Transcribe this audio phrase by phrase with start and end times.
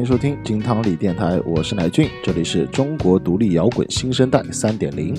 [0.00, 5.14] 迎收听金汤力电台，我是乃俊，这里是中国独立摇滚新生代三点零。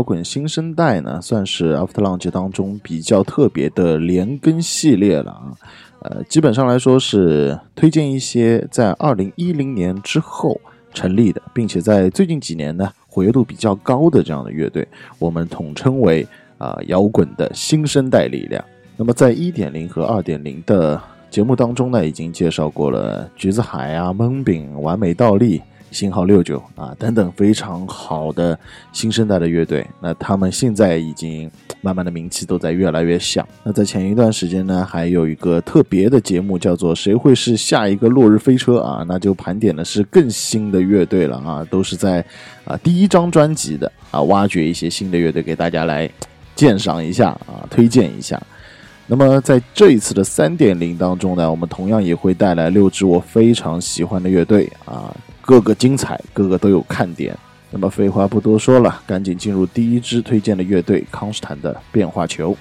[0.00, 5.52] 摇滚新生代呢，算是 After Lunch 当中比较特别的连更系列了啊。
[6.00, 10.58] 呃，基本上来说是推荐一些在二零一零年之后
[10.94, 18.64] 成立的，并且在最近几年呢活跃度比较高的这样的乐队，我们统称为啊、摇滚的新生代力量。
[18.96, 28.58] 那么在一点零和二点零的节目当中呢，已经介绍过了橘子海啊、蒙饼、完美倒立、星号六九啊等等非常好的
[28.92, 29.86] 新生代的乐队。
[30.00, 33.46] 那他们现在已经慢慢的名气都在越来越响。
[33.62, 42.24] 那在前一段时间呢，还有一个特别的节目叫做《谁会是下一个落日飞车》啊，那就盘点的是更新的乐队了啊，都是在
[42.64, 46.10] 啊第一张专辑的啊，挖掘一些新的乐队给大家来
[46.54, 48.40] 鉴赏一下啊，推荐一下。
[49.06, 55.12] 那么在这一次的三点零当中呢，我们同样也会带来六支我非常喜欢的乐队啊，
[55.50, 57.36] 各个精彩，各个都有看点。
[57.72, 62.56] 那么废话不多说了，赶紧进入第一支推荐的乐队康斯坦的变化球。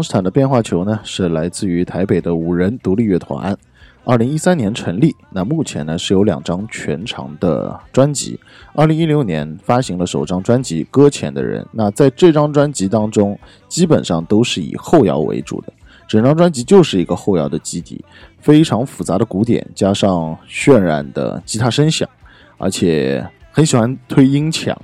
[0.00, 3.54] 康斯坦的变化球呢，是来自于台北的五人独立乐团
[4.02, 8.40] 二零一三年成立，那目前呢是有两张全长的专辑。
[8.72, 13.38] 二零一六年发行了首张专辑《搁浅的人》，那在这张专辑当中，
[13.68, 15.70] 基本上都是以后摇为主的，
[16.08, 18.02] 整张专辑就是一个后摇的基底，
[18.38, 22.08] 非常复杂的鼓点加上渲染的吉他声响，
[22.56, 24.74] 而且很喜欢推音墙。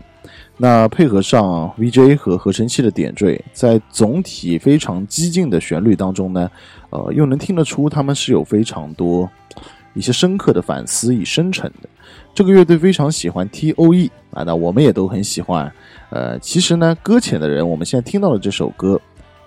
[0.59, 6.51] 那配合上 VJ 和合成器的点缀，在总体非常激进的旋律当中呢，
[6.91, 9.29] 呃，又能听得出他们是有非常多
[9.93, 11.89] 一些深刻的反思与深沉的。
[12.35, 15.71] 这个乐队非常喜欢 TOE 啊，那我们也都很喜欢。
[16.09, 19.01] 呃，其实呢，搁浅的人，我们现在听到的这首歌，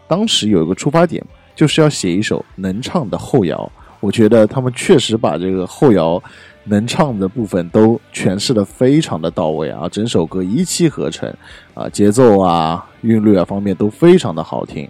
[0.07, 1.25] 当时有一个出发点，
[1.55, 3.71] 就是要写一首能唱的后摇。
[3.99, 6.21] 我觉得他们确实把这个后摇
[6.69, 11.33] 能唱的部分都诠释的非常的到位啊，整首歌一气呵成
[11.73, 14.87] 啊，节奏啊、韵律啊方面都非常的好听。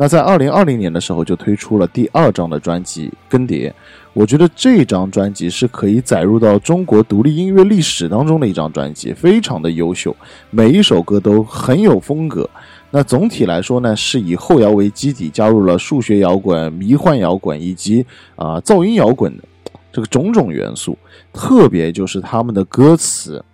[0.00, 3.68] 那在二零二零年的时候就推出了第二张的专辑《更迭》，
[4.12, 10.14] 我觉得这张专辑是可以载入到中国独立音乐历史当中的一张专辑，非常的优秀，
[10.50, 12.48] 每一首歌都很有风格。
[12.92, 18.06] 那总体来说呢，是以后摇为基底，加入了数学摇滚、迷幻摇滚以及
[18.36, 19.42] 啊、噪音摇滚的
[19.98, 20.96] 这个种种元素。
[21.32, 23.44] 特别就是他们的歌词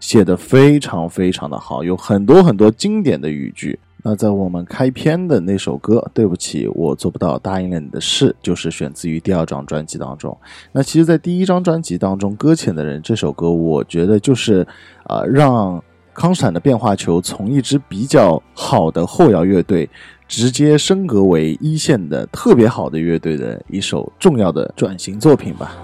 [0.00, 3.78] 写的非常非常的好，有很多很多经典的语句。
[4.06, 10.36] 那在我们开篇的那首歌《对不起，我做不到答应了你的事》，就是选自于第二张专辑当中。
[10.72, 14.66] 那其实，在第一张专辑当中，《搁浅的人》这首歌，我觉得就是
[15.04, 19.88] 啊、让康斯坦的变化球从一支比较好的后摇乐队，
[20.28, 25.74] 直接升格为一线的特别好的乐队的一首重要的转型作品吧。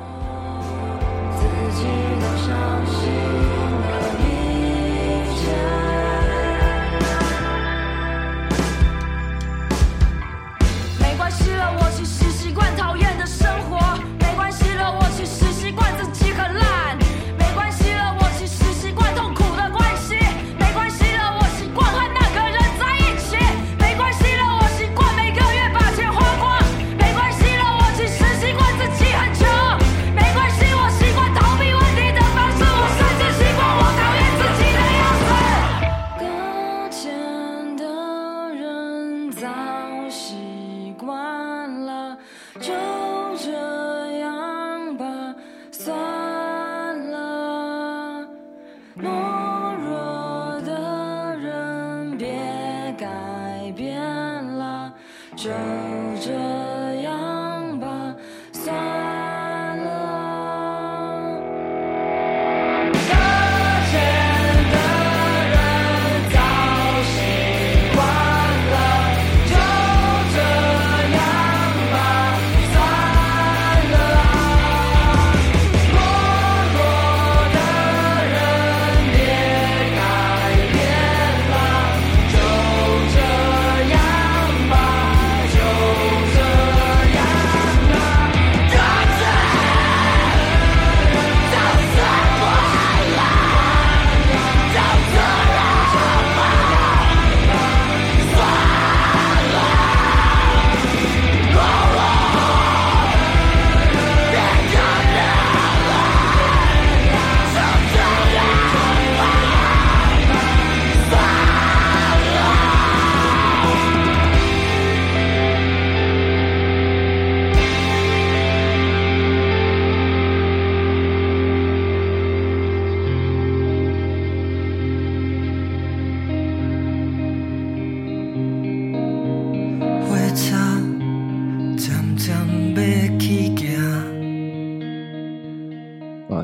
[55.41, 55.51] 笑
[56.21, 56.60] 着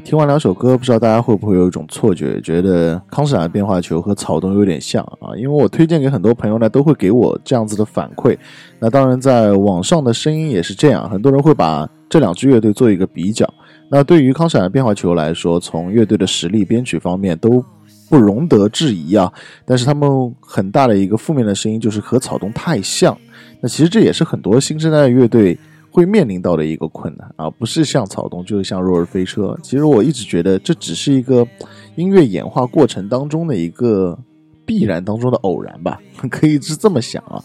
[0.07, 5.35] 听完两首歌，不知道大家会不会有一种错觉，觉得康斯坦的变化球和草东有点像啊？
[5.37, 8.39] 因为我推荐给很多朋友呢，都会给我这样子的反馈。
[8.79, 13.53] 那当然，在网上的声音也是这样，很多人会把这两支乐队做一个比较。
[13.91, 17.61] 那对于康斯坦的变化球来说，从乐队的实力、编曲方面都
[18.09, 19.33] 不容得置疑啊。
[19.65, 23.19] 但是他们很大的一个负面的声音就是和草东太像。
[23.61, 25.59] 那其实这也是很多新生代的乐队
[25.97, 29.59] 会面临到的一个困难啊，不是像草东，就是像若儿飞车。
[29.63, 31.49] 其实我一直觉得这只是一个
[31.95, 34.19] 音乐演化过程当中的一个
[34.67, 35.99] 必然当中的偶然吧，
[36.31, 37.43] 可以是这么想啊。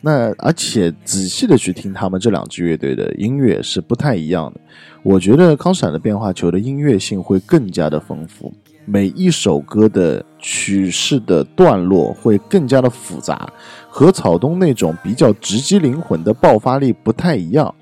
[0.00, 4.60] 那而且仔细的去听他们这两支乐队的音乐是不太一样的。
[5.04, 8.52] 我觉得康斯坦的变化球的音乐性会更加的丰富，
[8.84, 13.48] 每一首歌的曲式的段落会更加的复杂，
[13.88, 17.72] 和草东那种比较直击灵魂的爆发力不太一样。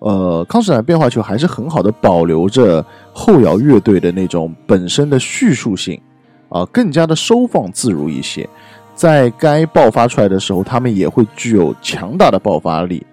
[0.00, 6.00] 呃，康斯坦变化球还是很好的保留着后摇乐队的那种本身的叙述性，
[6.48, 8.48] 啊、更加的收放自如一些。
[8.94, 13.06] 在该爆发出来的时候，他们也会具有强大的爆发力。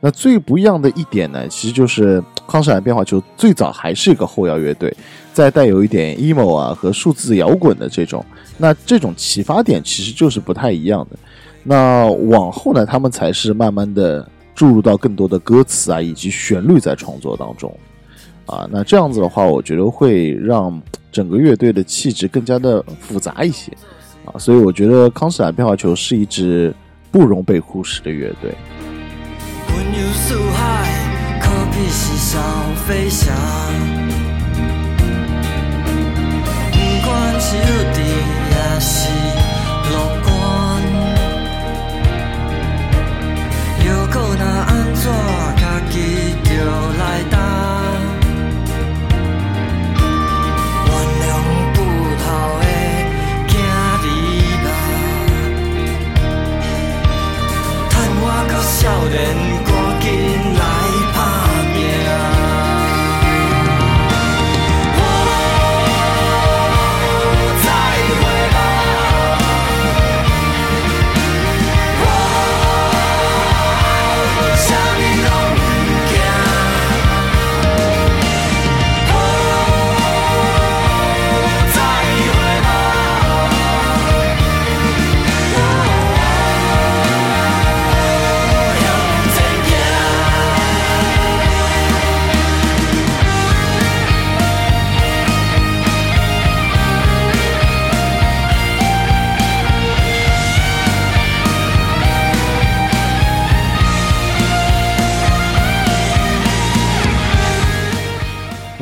[0.00, 4.92] 那最不一样的一点呢，其实就是康斯坦变化球最早还是一个后摇乐队，
[5.32, 8.24] 再带有一点 emo 啊和数字摇滚的这种，
[8.58, 11.16] 那这种启发点其实就是不太一样的。
[11.62, 17.74] 那往后呢，他们才是慢慢的注入到更多的歌词啊以及旋律在创作当中，
[18.46, 20.80] 啊，那这样子的话，我觉得会让
[21.10, 23.72] 整个乐队的气质更加的复杂一些，
[24.24, 26.74] 啊，所以我觉得康斯坦变化球是一支
[27.10, 28.54] 不容被忽视的乐队。
[29.68, 32.38] 温柔似海，可比是扫
[32.86, 33.34] 飞翔。
[36.72, 36.78] 不
[37.08, 37.60] 管是雨
[37.94, 38.00] 滴
[58.82, 59.41] 笑的。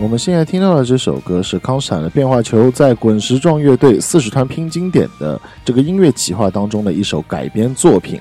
[0.02, 8.18] 我们现在听到的这首歌是康斯坦的变化球在滚石壮乐队四十团拼经典的这个音乐企划当中的一首改编作品，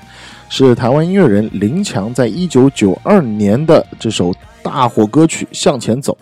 [0.50, 4.30] 是台湾音乐人林强在一九九二年的这首
[4.62, 6.16] 大火歌曲《向前走》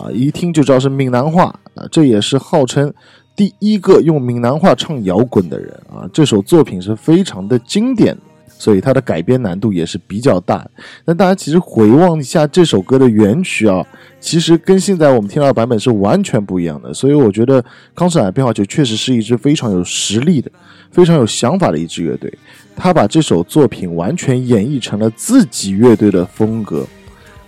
[0.00, 2.92] 啊，一听就知道是闽南话啊，这也是号称
[3.34, 8.16] 第一个用闽南话唱摇滚的人啊，这首作品是非常的经典。
[8.62, 10.64] 所以它的改编难度也是比较大。
[11.04, 13.84] 但大家其实回望一下这首歌的原曲啊，
[14.20, 16.94] 其实跟现在我们听到的版本是完全不一样的。
[16.94, 20.48] 所以我觉得康斯坦变化球确实是一支非常有实力的、
[20.92, 22.32] 非常有想法的一支乐队。
[22.76, 26.86] 他把这首作品完全演绎成了自己乐队的风格，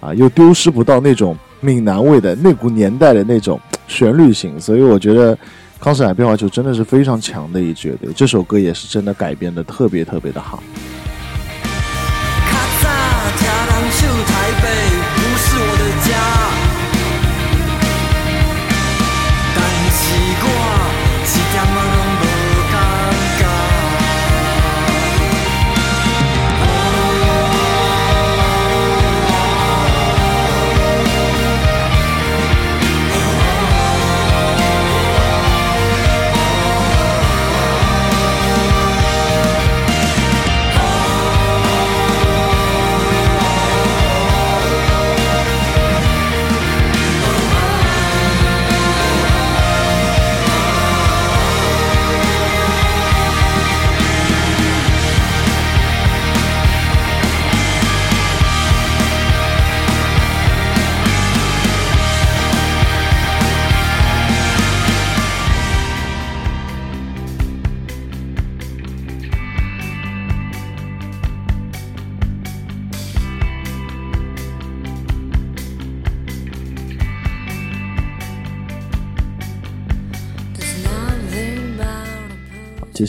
[0.01, 4.61] 啊，又丢失不到那种闽南味的那股年代的那种旋律性。
[4.61, 5.39] 所以我觉得
[5.79, 8.13] 康斯坦变化球真的是非常强的一支乐队。
[8.17, 10.61] 这首歌也是真的改编的特别特别的好。
[16.05, 16.44] 是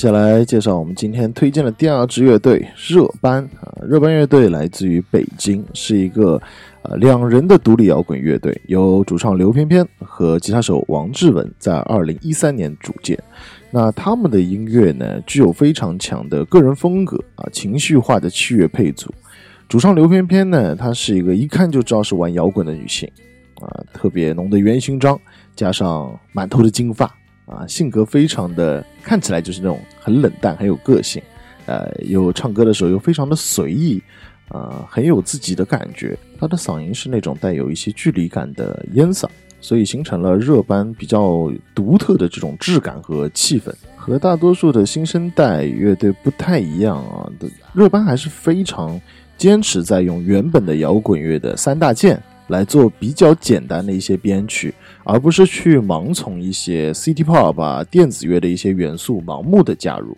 [0.05, 6.39] 下来介绍我们今天推荐的第二支乐队热班啊，热班乐队来自于北京，是一个
[6.83, 13.17] 呃两人的独立摇滚乐队，由主唱刘翩翩和吉他手王志文在二零一三年组建。
[13.71, 19.12] 那他们的音乐呢，具有非常强的个人风格啊，情绪化的器乐配组。
[19.67, 23.09] 主唱刘翩翩呢，她是一个一看就知道是玩摇滚的女性
[23.59, 25.19] 啊，特别浓的圆形妆，
[25.55, 27.12] 加上满头的金发。
[27.45, 31.21] 啊，性格非常的看起来就是那种很冷淡、很有个性，
[31.65, 34.01] 呃，又唱歌的时候又非常的随意，
[34.49, 36.17] 呃，很有自己的感觉。
[36.39, 39.27] 他的嗓音是那种带有一些距离感的烟嗓，
[39.61, 43.73] 所以形成了热班比较独特的这种质感和气氛。
[43.95, 47.29] 和大多数的新生代乐队不太一样啊，
[47.73, 48.99] 热班还是非常
[49.37, 54.71] 坚持在用原本的摇滚乐的三大件来做比较简单的一些编曲，
[55.05, 60.17] 而不是去盲从一些 City Pop 啊电子乐的一些元素盲目的加入。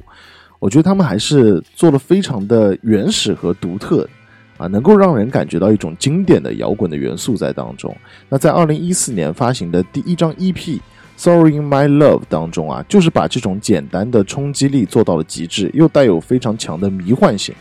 [0.60, 4.10] 我觉得他们还是做的非常的原始和独特
[4.58, 7.96] 啊，能够让人感觉到一种经典的摇滚的元素在当中。
[8.27, 10.53] 那在二零一四年发行的第一张 EP
[11.15, 17.53] 《Sorry in My Love》当中啊，就是把这种简单的冲击力做到了极致，又带有非常强的迷幻性。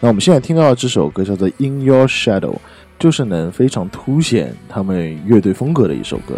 [0.00, 2.54] 那我们现在听到的这首歌叫做《In Your Shadow》，
[2.98, 6.36] 就是能非常凸显他们乐队风格的一首歌。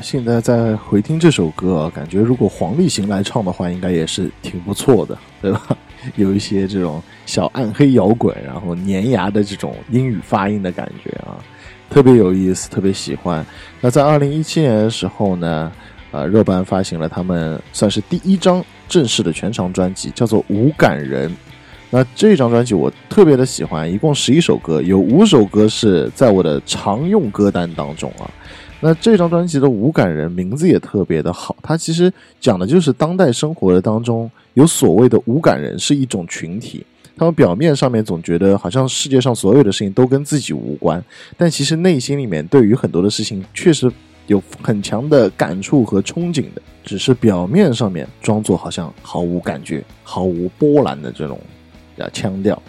[0.00, 5.74] 现在再回听这首歌，感觉如果黄立行来唱的话，应该也是挺不错的，对吧？
[6.16, 11.38] 有一些这种小暗黑摇滚，然后粘牙的这种英语发音的感觉啊，
[11.88, 13.44] 特别有意思，特别喜欢。
[13.80, 15.72] 那在二零一七年的时候呢，
[16.10, 21.30] 呃，热班发行了他们算是第一张正式的全长专辑，叫做《无感人》。
[21.94, 28.24] 那这张专辑我特别的喜欢，一共十一首歌，有五首歌是在我的常用歌单当中啊。
[28.80, 36.82] 那这张专辑的《无感人》名字也特别的好，它其实讲的就是当代生活的当中有所谓的无感人是一种群体，
[37.14, 41.04] 他们表面上面总觉得好像世界上所有的事情都跟自己无关，
[41.36, 43.92] 但其实内心里面对于很多的事情确实
[44.28, 51.38] 有很强的感触和憧憬的，只是表面上面装作好像毫无感觉、毫无波澜的这种
[52.02, 52.60] 啊腔调。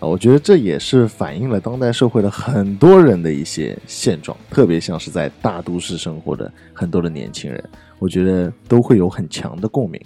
[0.00, 7.62] 啊，我觉得这也是反映了当代社会的很多人的一些现状，特别像是在大都市生活的很多的年轻人，
[7.98, 10.00] 我觉得都会有很强的共鸣。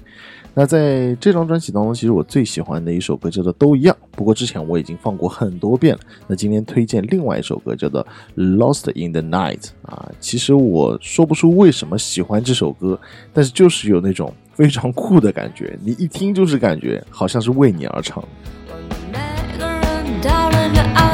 [0.55, 6.01] 那在这张专辑当中，其实我最喜欢的一首歌叫做《都一样》，不过之前我已经放过很多遍了。
[6.27, 8.07] 那今天推荐另外一首歌叫做
[8.57, 12.99] 《Lost in the Night》啊，其实我说不出为什么喜欢这首歌，
[13.33, 18.23] 但是就是有那种非常酷的感觉，你一听就是感觉好像是为你而唱。
[20.73, 21.12] 的爱。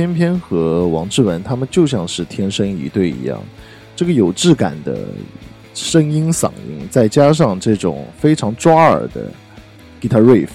[0.00, 3.38] 偏偏和王志文他们就像是天生一对一样，
[3.94, 5.08] 这个有质感的
[5.74, 9.30] 声音嗓音，再加上这种非常抓耳的
[10.00, 10.48] guitar riff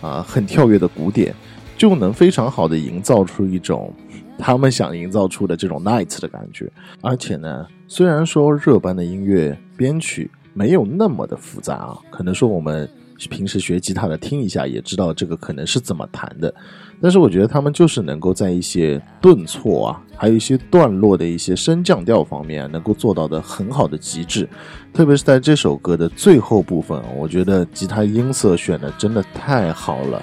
[0.00, 1.34] 啊，很跳跃的鼓点，
[1.76, 3.92] 就能非常好的营造出一种
[4.38, 6.70] 他们想营造出的这种 night 的感觉。
[7.00, 12.88] 而且呢，虽然说热班的音乐编曲没有那么的复杂啊，可能说我们
[13.28, 16.54] 平时学吉他的听一下也知道这个可能是怎么弹的，
[17.00, 24.48] 但是我觉得他们就是能够在一些顿挫啊，还有一些段落的一些升降调方面，能够做到的很好的极致。
[24.92, 30.22] 特别是在这首歌的最后部分，我觉得吉他音色选的真的太好了。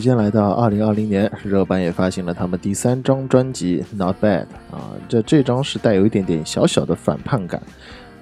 [0.00, 7.60] 时间来到二零二零年，热班也发行了他们第三张专辑《Not Bad》啊，这这张是带有一点点小小的反叛感。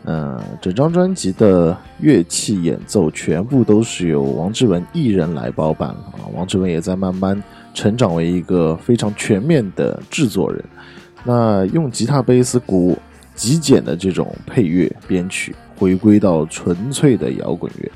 [0.04, 6.26] 嗯，整张专辑的乐器演奏全部都是由王志文一人来包办啊。
[6.34, 7.40] 王志文也在慢慢
[7.72, 10.64] 成长为一个非常全面的制作人。
[11.22, 12.98] 那用吉他、贝斯、鼓
[13.36, 17.88] 极简的这种配乐编曲，回归到纯粹的摇滚乐，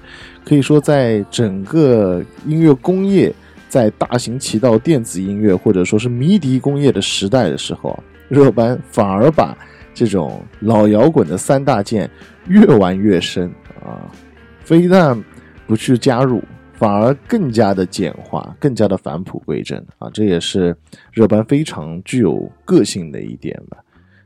[0.45, 3.35] 可以说在整个音乐工业
[3.73, 9.57] 在大行其道电子音乐或者说是迷笛工业的时代的时候，热班反而把
[9.95, 12.11] 这种老摇滚的三大件
[12.49, 13.51] 越玩越深
[13.83, 14.13] 啊，
[14.61, 15.19] 非但
[15.67, 20.77] 不去加入，反而更加的简化，更加的返璞归真啊，这也是
[21.11, 23.79] 热班非常具有个性的一点吧。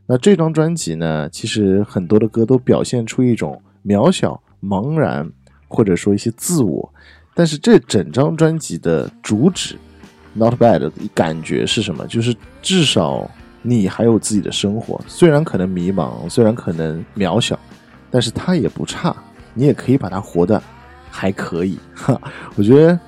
[0.08, 5.30] 那这张专辑呢，其实很多的歌都表现出一种渺小、茫然，
[5.68, 6.92] 或者说一些自我。
[7.36, 9.76] 但是这整张专辑的主旨
[10.32, 12.06] ，Not Bad 感觉是什么？
[12.06, 17.58] 就是至少你还有自己的生活，虽然可能迷茫，虽然可能渺小，
[18.10, 19.14] 但是它也不差，
[19.52, 20.60] 你也可以把它活得
[21.10, 21.78] 还可以。
[21.94, 22.18] 哈，
[22.56, 22.98] 我觉得。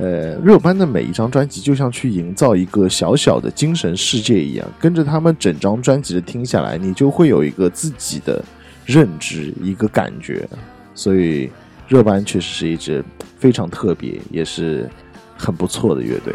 [0.00, 8.40] 呃，热班的每一张专辑就像去营造一个小小的精神世界一样，跟着他们整张专辑的听下来，你就会有一个自己的
[8.86, 10.48] 认知，一个感觉。
[10.94, 11.50] 所以，
[11.88, 13.02] 热班确实是一支
[13.38, 14.88] 非常特别，也是
[15.38, 16.34] 很不错的乐队。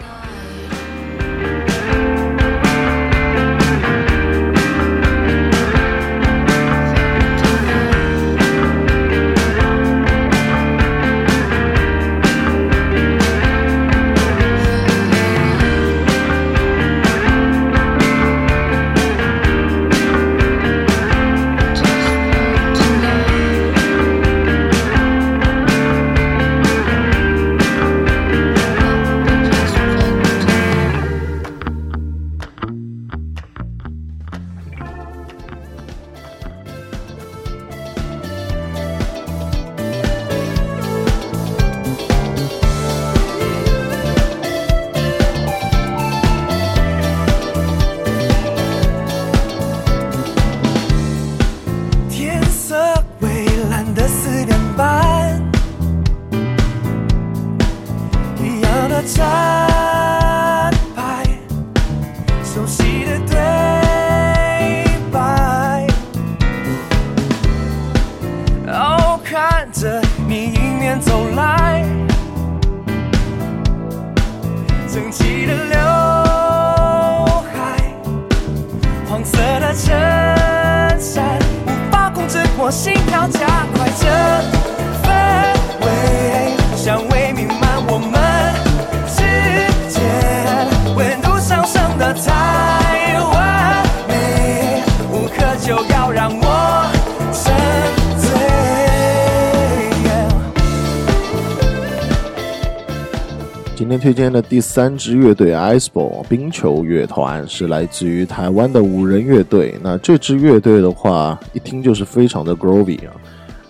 [104.24, 109.78] 天的第三支乐队 Iceball 冰球乐团是来自于台湾的五人乐队。
[109.84, 113.12] 那这支乐队的话，一听就是非常的 groovy 啊，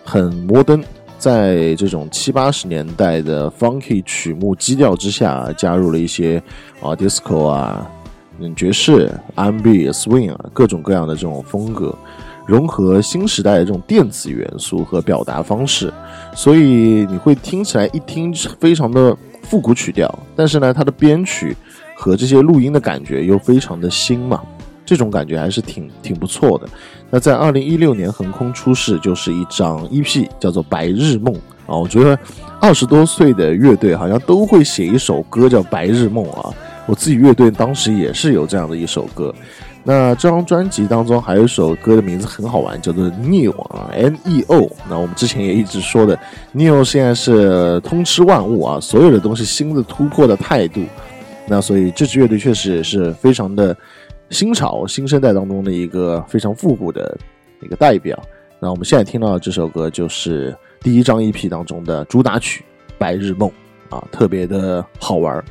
[0.06, 0.84] 很摩登。
[1.18, 6.38] 在这种七八十年代的 funky 曲目基调之下，加入了一些
[6.82, 7.90] 啊 disco 啊、
[8.56, 11.98] 爵士、R&B、swing 啊各种各样的这种风格，
[12.46, 15.92] 融合新时代的这种电子元素和表达方式，
[16.36, 21.56] 所以你会听起来一听非常的复古曲调，但是呢，它的编曲
[21.96, 24.42] 和这些录音的感觉又非常的新嘛，
[24.86, 26.68] 这种感觉还是挺挺不错的。
[27.10, 31.34] 那在二零一六年横空出世，就是一张 EP，叫做《白日梦》
[31.68, 31.78] 啊。
[31.78, 32.18] 我觉得
[32.60, 36.52] 二十多岁的乐队好像都会写一首歌叫《白日梦》啊。
[36.86, 39.34] 我自己乐队当时也是有这样的一首歌。
[39.86, 44.72] 那这张专辑当中还有一首歌的名字很好玩，叫做 Neo 啊，N E O。
[44.90, 46.18] 那我们之前也一直说的
[46.56, 50.82] ，Neo 现在是通吃万物啊，所有的东西新的突破的态度。
[51.46, 53.76] 那所以这支乐队确实也是非常的
[54.30, 57.18] 新潮、新生代当中的一个非常复古的
[57.62, 58.18] 一个代表。
[58.62, 62.64] 那我们现在听到的这首歌就是第一张 EP 当中的主打曲
[62.98, 63.52] 《白日梦》
[63.96, 65.44] 啊，特别的好玩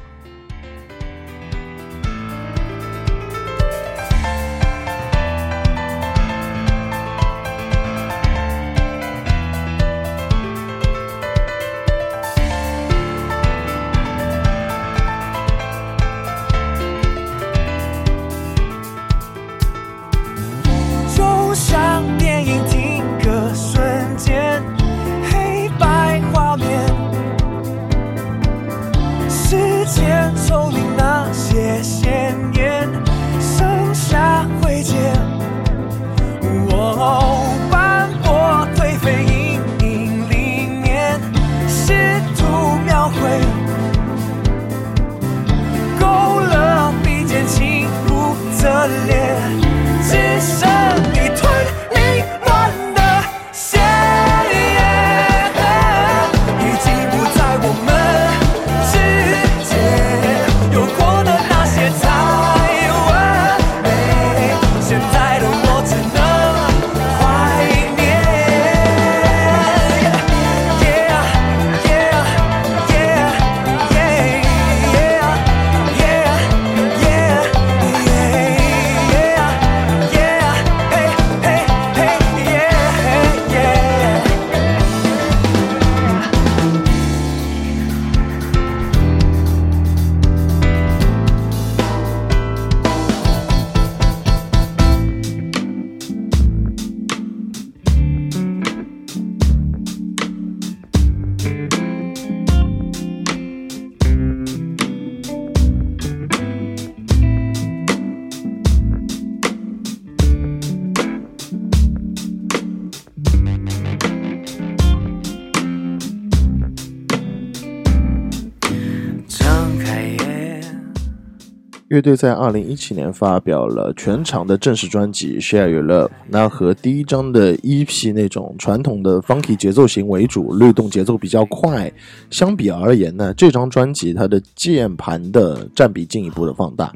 [121.93, 131.93] 乐队在二零一七年发表了全长的正式专辑《Share Your Love》，那和第一张的 EP 那种传统的 funky 节奏型为主，律动节奏比较快。
[132.31, 136.91] 相比而言呢，这张专辑它的键盘的占比进一步的放大，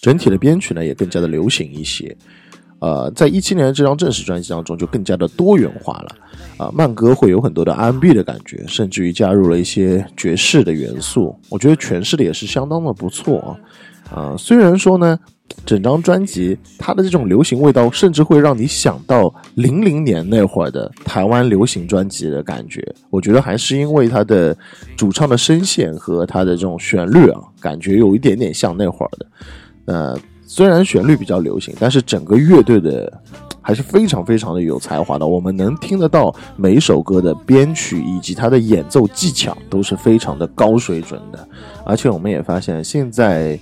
[0.00, 2.16] 整体的编曲呢也更加的流行一些。
[2.80, 6.16] 呃，在一七年的这张正式专辑当中，就更加的多元化了。
[6.56, 13.54] 啊、慢歌会有很多的 R&B 的感觉，甚至于加入了一些爵士的元素，我觉得诠释的也是相当的不错啊。
[14.14, 15.18] 啊、虽然说呢，
[15.64, 22.82] 整张专辑它的这种流行味道，甚至会让你想到零零年那会儿的台湾流行专辑的感觉。
[23.10, 24.56] 我觉得还是因为它的
[24.96, 29.26] 主唱的声线和它的这种旋律啊，感觉有一点点像那会儿的。
[29.86, 33.12] 呃，虽然旋律比较流行，但是整个乐队的
[33.60, 35.26] 还是非常非常的有才华的。
[35.26, 41.48] 我们能听得到每一首歌的编曲以及它的演奏技巧都是非常的高水准的。
[41.84, 43.58] 而且我们也发现，现在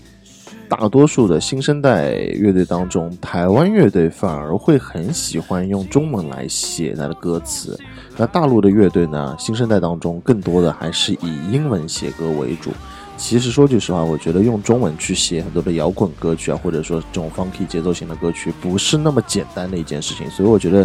[0.77, 7.79] 大多数的新生代乐队当中，台湾乐队反而会很喜欢用中文来写它的歌词。
[8.17, 12.73] 那大陆的乐队呢，新生代当中更多的还是以英文写歌为主。
[13.17, 20.29] 其实说句实话，我觉得用中文去写很多的摇滚歌曲啊，或者说这种 funky 节奏型的歌曲，不是那么简单的一件事情。
[20.29, 20.85] 所以我觉得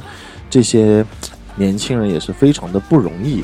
[0.51, 1.03] 这些
[1.55, 3.43] 年轻人也是非常的不容易。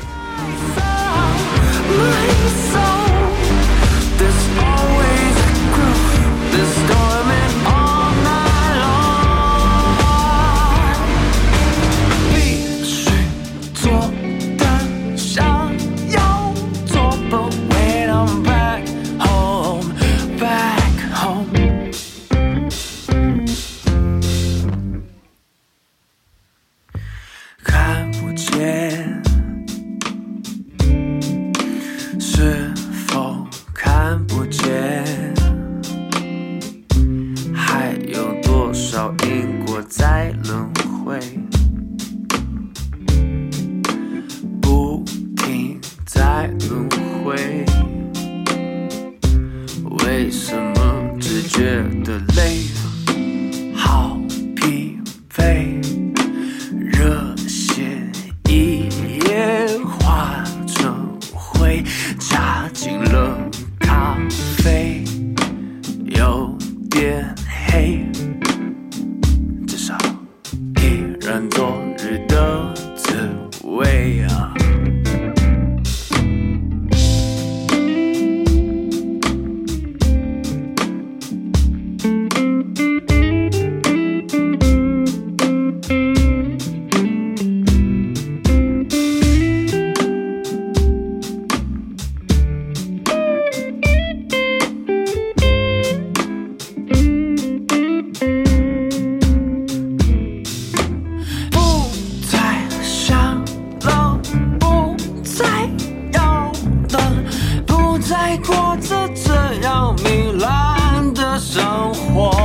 [111.92, 112.35] 的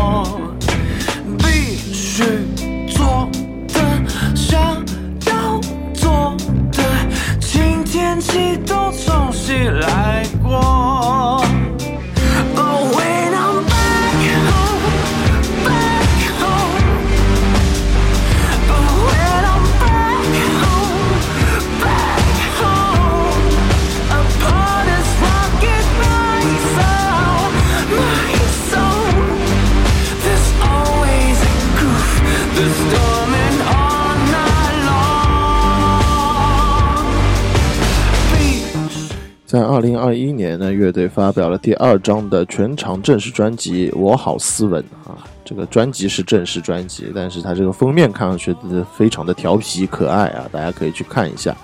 [39.81, 45.17] 二零二一年呢，乐队发表了第二张的全长正式专辑《我好斯文》啊。
[45.43, 48.55] 这个专辑是正式专辑，但是它这个封面看上去
[48.95, 51.57] 非常的调皮可爱啊，大家可以去看一下。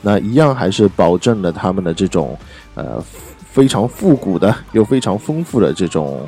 [0.00, 2.38] 那一样还是保证了他们的这种
[2.76, 3.04] 呃
[3.50, 6.24] 非常复古的又非常丰富的这种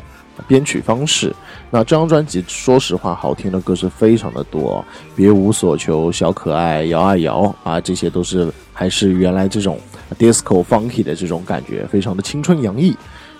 [0.48, 1.32] 编曲方式。
[1.70, 9.78] 那这张专辑说实话，好听的歌是非常的多，别无所求、小可爱、摇啊摇啊，这些都是还是原来这种
[10.14, 12.96] disco funky 的这种感觉，非常的青春洋溢。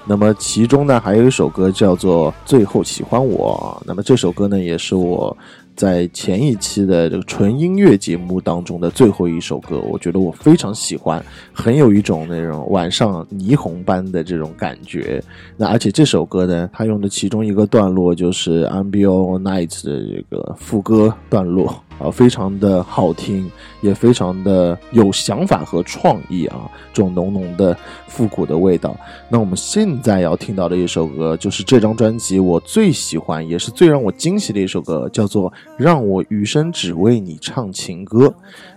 [0.08, 3.76] 那么其中呢，还有一首歌叫做《最后喜欢我》。
[3.84, 5.36] 那么这首歌呢，也是我
[5.74, 11.20] 在前一期的这个纯音乐节目当中的最后一首歌，我觉得我非常喜欢，
[11.52, 15.20] 很有一种那种晚上霓虹般的这种感觉。
[15.56, 27.76] 那而且这首歌呢，它用的其中一个段落就是 Ambient Night 的这个副歌段落啊，非常的好听，也非常的有想法和创意啊，这种浓浓的
[28.06, 28.96] 复古的味道。
[29.28, 38.26] 那我们现在要听到的一首歌，就是这张专辑我最喜欢，也是最让我惊喜的一首歌，叫做《让我余生只为你唱情歌》。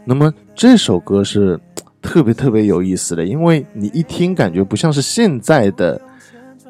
[0.05, 1.59] 那么这首歌是
[2.01, 5.99] 特别特别有意思的，因为你一听感觉不像是现在的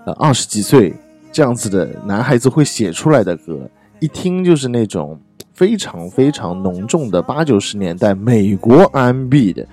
[0.06, 0.92] 呃二十几岁
[1.32, 3.70] 这样子的男孩子会写出来的歌，
[4.00, 5.20] 一听就是那种
[5.60, 9.68] 非常非常浓重的八九十年代美国 R&B 的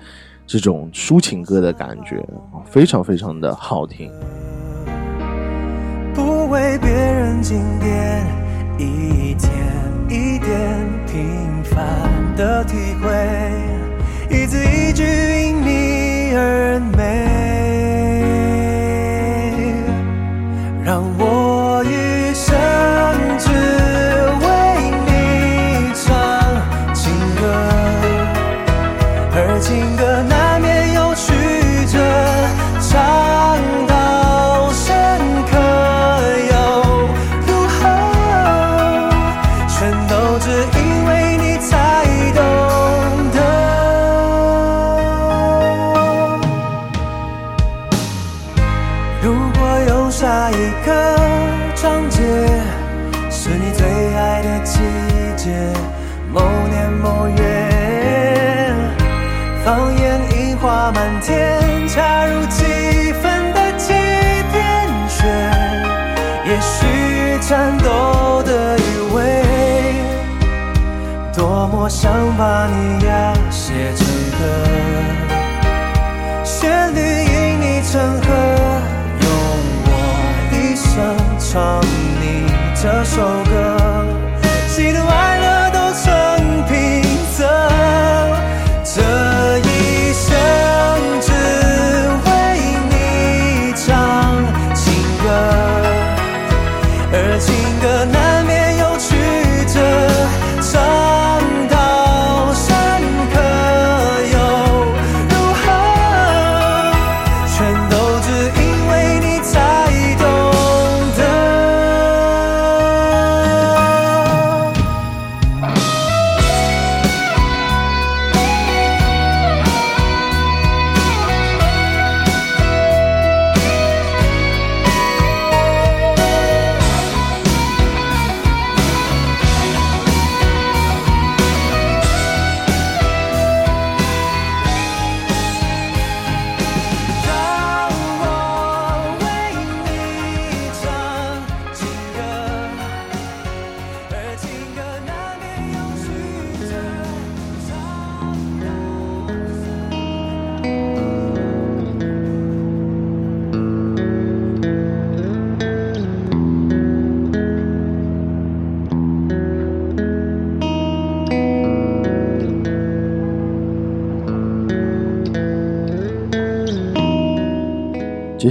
[0.45, 2.21] 这种抒情歌的感觉，
[2.65, 4.11] 非常非常的好听。
[6.13, 8.27] 不为别人经典，
[8.77, 9.49] 一天
[10.09, 10.49] 一点
[11.07, 13.09] 平凡的体会，
[14.29, 17.26] 一字一句因你而美，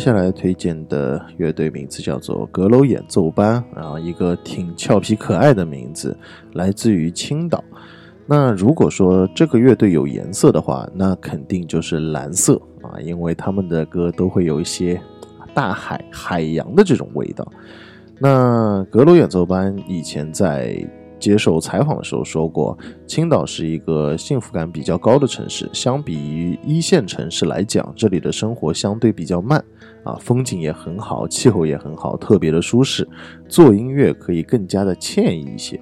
[0.07, 6.17] 接下来推荐的乐队名字叫做阁楼演奏班，然后一个挺俏皮可爱的名字，
[6.53, 7.65] 来自于青岛。
[8.25, 15.01] 那如果说这个乐队有颜色的话，那肯定就是蓝色啊，因为他们的歌都会有一些
[15.53, 17.45] 大海、海洋的这种味道。
[18.21, 20.89] 那阁楼演奏班以前在
[21.19, 29.63] 接受采访的时候说过，青岛是一个幸福感比较高的城市，相比于一线城市来讲，这里的生活相对比较慢。
[30.05, 33.09] 啊，风景也很好，气候也很好，特别的舒适，
[33.49, 35.81] 做音乐可以更加的惬意一些。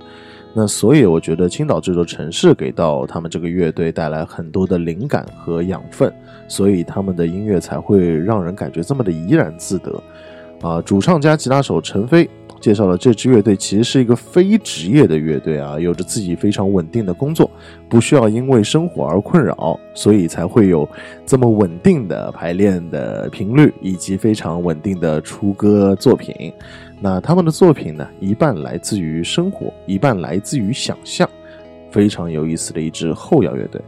[0.55, 6.11] 那所以我觉得青岛这座城市给到他们这个乐队带来很多的灵感和养分，
[6.49, 10.03] 所以他们的音乐才会让人感觉这么的怡然自得。
[10.65, 12.27] 啊，主唱加吉他手陈飞
[12.59, 17.51] 介绍了这支乐队其实是一个非职业的乐队啊，有着自己非常稳定的工作，
[17.87, 20.89] 不需要因为生活而困扰，所以才会有
[21.27, 26.51] 这么稳定的排练的频率，以及非常稳定的出歌作品。
[26.99, 31.29] 那他们的作品呢，一半来自于生活，一半来自于想象，
[31.91, 33.79] 非常有意思的一支后摇乐队。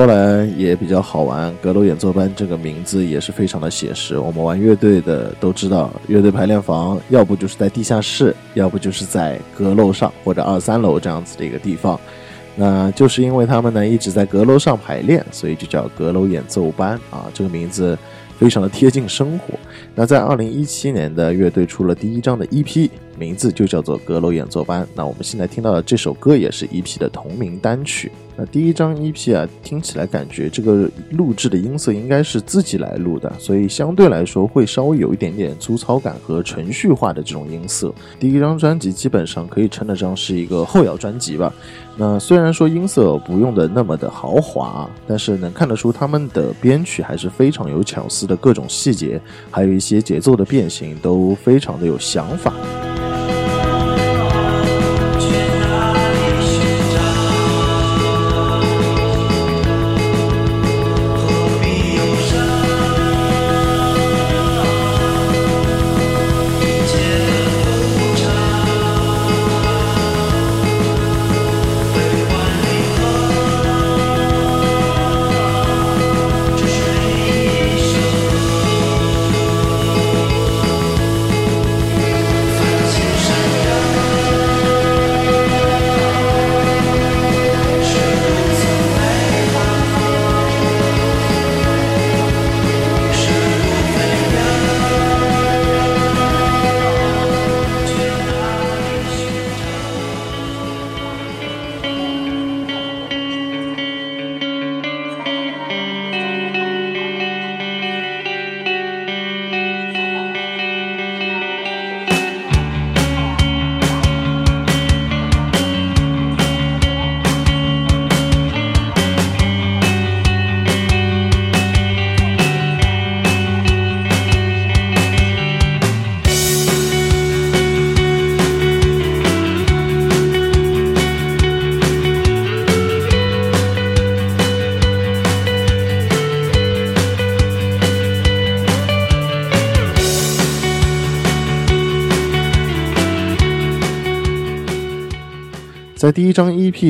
[0.00, 4.18] 说来也比较好玩，阁楼演奏班这个名字也是非常的写实。
[4.18, 12.00] 我们玩乐队的都知道，乐队排练房要不就是在地下室，要不就是在阁楼上或者二三楼这样子的一个地方。
[12.56, 17.26] 那就是因为他们呢一直在阁楼上排练，所以就叫阁楼演奏班啊。
[17.34, 17.98] 这个名字
[18.38, 19.52] 非常的贴近生活。
[19.94, 22.88] 那在二零一七年的乐队出了第一张的 EP，
[23.18, 24.82] 名字就叫做《阁楼演奏班》。
[24.94, 28.10] 那我们现在听到的这首歌也是 EP 的同名单曲。
[28.40, 37.92] 那第一张 EP 啊，听起来感觉这个录制的音色应该是自己来录的，所以相对来说会稍微有一点点粗糙感和程序化的这种音色。
[38.18, 41.52] 第一张专辑基本上可以称得上是一个后摇专辑吧。
[41.98, 49.20] 那虽然说音色不用的那么的豪华，但是能看得出他们的编曲还是非常有巧思的，各种细节，
[49.50, 52.54] 还有一些节奏的变形都非常的有想法。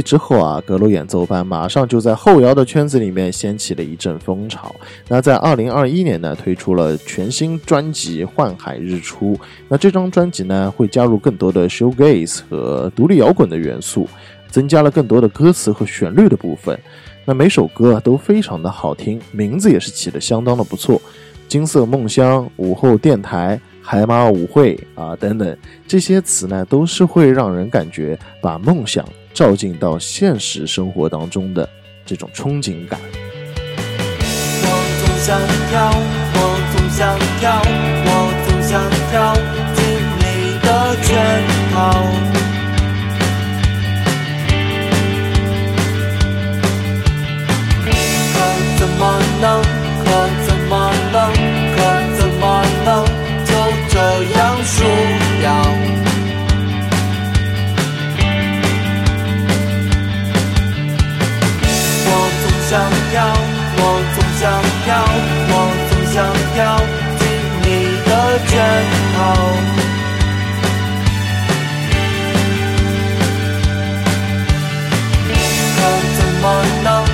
[0.03, 4.75] 之后啊，格鲁演奏班马上就在后摇的圈子里面掀起了一阵风潮。
[5.09, 9.35] 那在二零二一年呢，推出了全新专辑《幻海日出》。
[9.69, 14.07] 那这张专辑呢，会加入更多的 shoegaze 和独立摇滚的元素，
[14.51, 16.79] 增加了更多的歌词和旋律的部分。
[17.25, 21.01] 那每首歌都非常的好听，名字也是起的相当的不错，
[21.49, 31.69] 金色梦乡、午后电台、海马舞会啊等等，这些词呢都是会让人感觉把梦想照进到现实生活当中的
[32.05, 33.01] 这种憧憬感。
[34.63, 34.69] 我
[35.01, 35.91] 总想跳，
[36.35, 36.39] 我
[36.73, 37.63] 总想跳，
[38.07, 38.09] 我
[38.47, 38.71] 总想
[39.11, 39.35] 跳
[39.75, 39.79] 进
[40.19, 40.23] 你
[40.61, 40.67] 的
[41.03, 41.09] 圈
[41.73, 41.75] 套。
[48.33, 48.37] 可
[48.79, 49.01] 怎么
[49.41, 49.45] 能？
[50.05, 50.07] 可
[50.47, 50.73] 怎么
[51.13, 51.17] 能？
[51.77, 51.79] 可
[52.19, 52.43] 怎么
[52.85, 52.89] 能
[53.45, 53.49] 就
[53.89, 53.95] 这
[54.39, 54.75] 样输
[62.71, 63.19] 想要，
[63.79, 63.81] 我
[64.15, 64.43] 总想
[64.87, 64.91] 要，
[65.51, 65.55] 我
[65.91, 66.17] 总想
[66.57, 66.61] 要
[67.19, 67.21] 进
[67.65, 67.67] 你
[68.07, 68.09] 的
[68.47, 68.51] 圈
[69.17, 69.19] 套。
[75.75, 75.79] 可
[76.17, 76.45] 怎么
[76.85, 77.10] 能？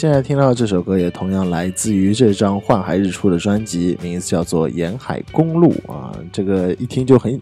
[0.00, 7.38] 现在听到这首歌也同样来自于这张《幻海日出》的专辑，名字叫做《沿海公路》啊，这个一听就很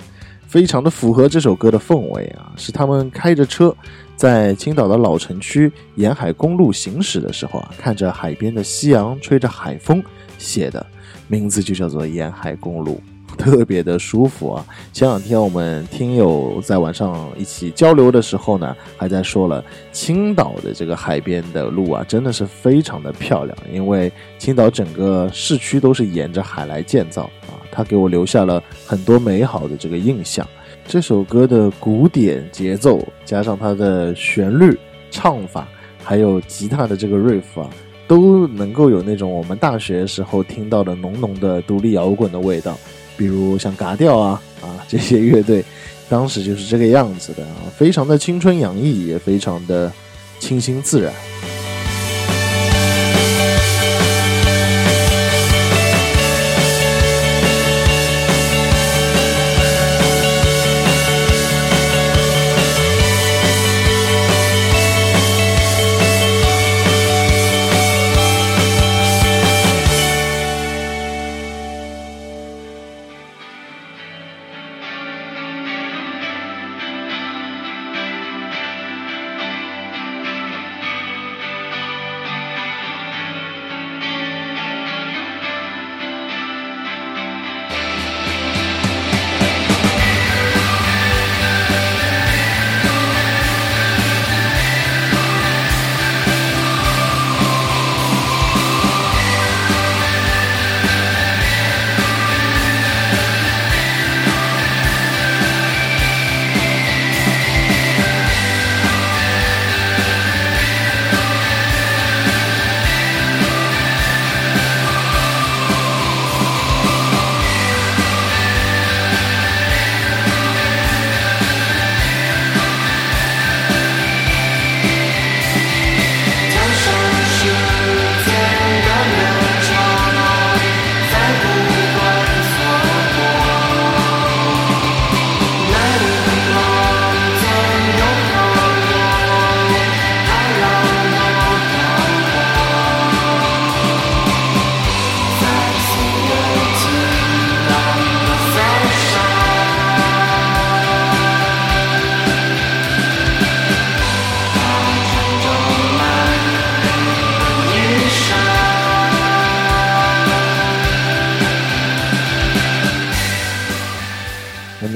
[0.48, 3.72] 非常的符合这首歌的氛围啊，是他们开着车
[4.16, 10.02] 在青岛的老城区沿海公路行驶的时候啊，看着海边的夕阳，吹着海风
[10.36, 10.84] 写的，
[11.28, 12.94] 名字就叫做《沿海公路》。
[13.38, 14.66] 特别的舒服啊！
[14.92, 30.46] 前两天我们听友在晚上一起交流的时候呢，还在说了青岛的这个海边的路啊，真的是非常的漂亮，因为青岛整个市区都是沿着海来建造啊，它给我留下了很多美好的这个印象。
[30.86, 34.76] 这首歌的古典节奏，加上它的旋律、
[35.10, 35.68] 唱法，
[36.02, 37.70] 还有吉他的这个 riff 啊，
[38.06, 42.76] 都能够有那种我们大学时候听到的浓浓的独立摇滚的味道。
[43.18, 45.62] 比如像嘎调啊 啊这些乐队，
[46.08, 49.92] 当时就是这个样子的啊，非常的青春洋溢，也非常的
[50.38, 51.12] 清新自然。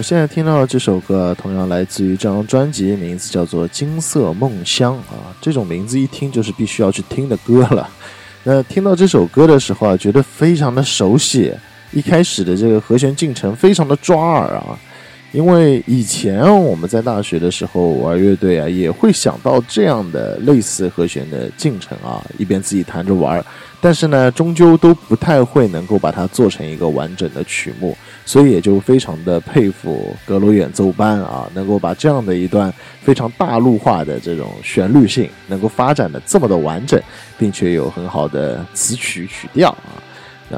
[0.02, 5.30] 们现在听到的这首歌，同样来自于这张专辑，名字叫做《金色梦乡》啊。
[5.40, 7.88] 这种名字一听就是必须要去听的歌了。
[8.42, 11.54] 那听到这首歌的时候啊，觉得非常的熟悉。
[11.92, 14.76] 一开始的这个和弦进程非常的抓耳啊，
[15.32, 23.42] 因为以前我们在大学的时候玩乐队啊，也会想到这样的类似和弦的进程啊，一边自己弹着玩，
[23.80, 32.70] 但是呢，终究都不太会能够把它做成一个完整的曲目，所以也就非常的佩服格罗演奏班啊，能够把这样的一段
[33.02, 37.00] 非常大陆化的这种旋律性，能够发展的这么的完整，
[37.38, 39.96] 并且有很好的词曲曲调啊。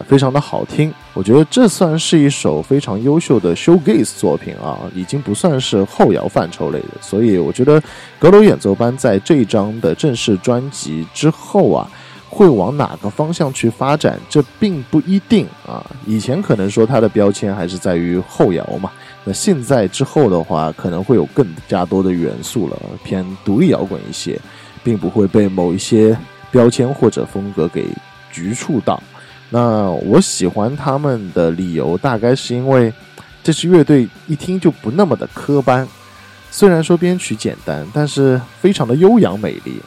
[0.02, 7.82] 非常的好听，我觉得这算是一首非常优秀的 showgaze 作品啊，已经不算是后摇范畴类的，所以我觉得
[8.18, 11.90] 阁楼演奏班在这一张的正式专辑之后啊，
[12.28, 15.84] 会往哪个方向去发展，这并不一定啊。
[16.06, 18.90] 以前可能说它的标签还是在于后摇嘛，
[19.24, 24.38] 那现在之后的话，可能会有更加多的元素了，偏独立摇滚一些，
[24.82, 26.16] 并不会被某一些
[26.50, 27.86] 标签或者风格给
[28.30, 29.02] 局促到。
[29.54, 32.92] 那我喜欢他们的理由，大概是因为
[33.40, 35.86] 这支乐队一听就不那么的科班，
[36.50, 39.80] 虽然说编曲简单，但是非常的悠扬美丽，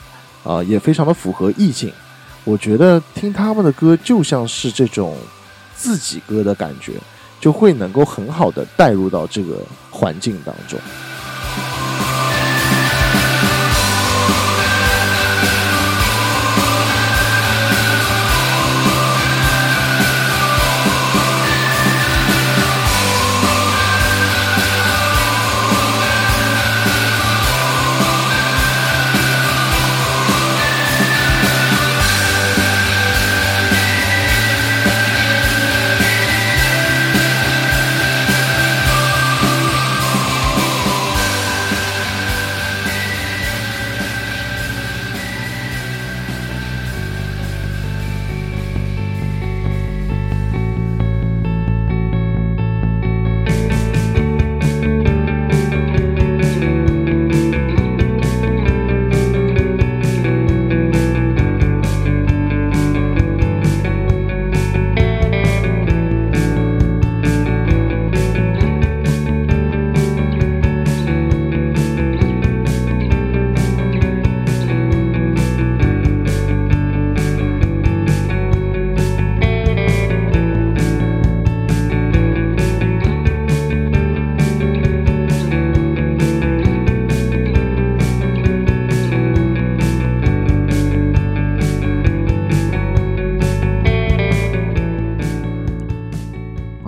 [0.46, 1.92] 啊、也非常的符合意境。
[2.46, 5.18] 我觉得听他们的歌就像是这种
[5.76, 6.94] 自己歌的感觉，
[7.42, 9.58] 就会能够很好的带入到这个
[9.92, 10.80] 环境当中。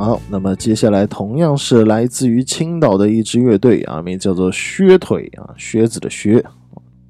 [0.10, 6.44] 好，那么接下来同样是来自于青岛的一支乐队啊，名叫做靴腿啊，靴子的靴，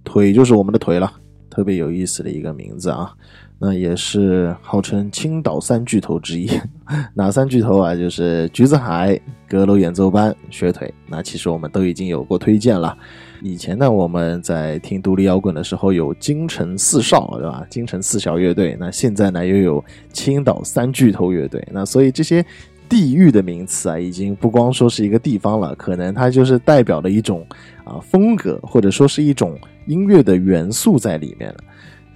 [0.03, 1.09] 腿就是我们的腿了，
[1.49, 3.13] 特别有意思的一个名字啊。
[3.61, 6.49] 那也是号称青岛三巨头之一，
[7.13, 7.93] 哪三巨头啊？
[7.93, 9.19] 就是橘子海、
[9.49, 10.93] 阁楼演奏班、靴腿。
[11.07, 12.97] 那其实我们都已经有过推荐了。
[13.41, 17.65] 以前呢，我们在听独立摇滚的时候有京城四少，对吧？
[17.69, 18.77] 京城四小乐队。
[18.79, 19.83] 那现在呢，又有
[20.13, 21.61] 青岛三巨头乐队。
[21.73, 22.45] 那所以这些
[22.89, 27.45] 地域的名词啊，已经不光说是一个地方了，可能它就是代表了一种
[27.85, 31.57] 啊风格，或者说是一种音乐的元素在里面了。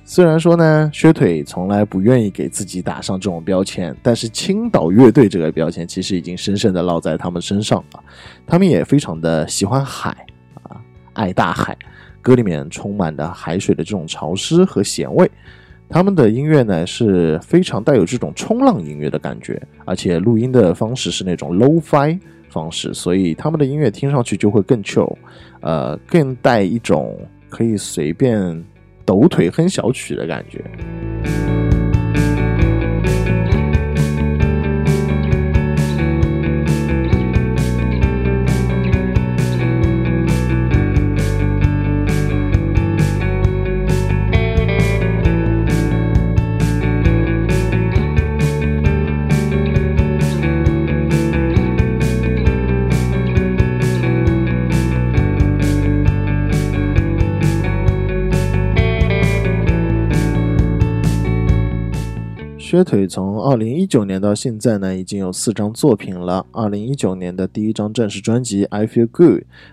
[0.03, 8.03] 虽然说呢，靴腿从来不愿意给自己打上这种标签，但是青岛乐队这个标签其实已经深深的烙在他们身上了。
[8.45, 10.09] 他们也非常的喜欢海
[10.63, 10.81] 啊，
[11.13, 11.77] 爱大海，
[12.21, 15.29] 歌里面充满的海水的这种潮湿和咸味。
[15.93, 22.19] 他们的音乐呢是非常带有这种冲浪音乐的感觉，而且录音的方式是那种 low-fi
[22.49, 25.15] 方式，所以他们的音乐听上去就会更 chill，
[25.61, 27.15] 呃，更带一种
[27.47, 28.63] 可以随便
[29.05, 31.52] 抖腿哼小曲的感觉。
[62.73, 66.43] 靴腿从二零一九年到现在呢，已经有四张作品了。
[66.51, 69.29] 二零一九年的第一张正式专辑《I Feel Good》，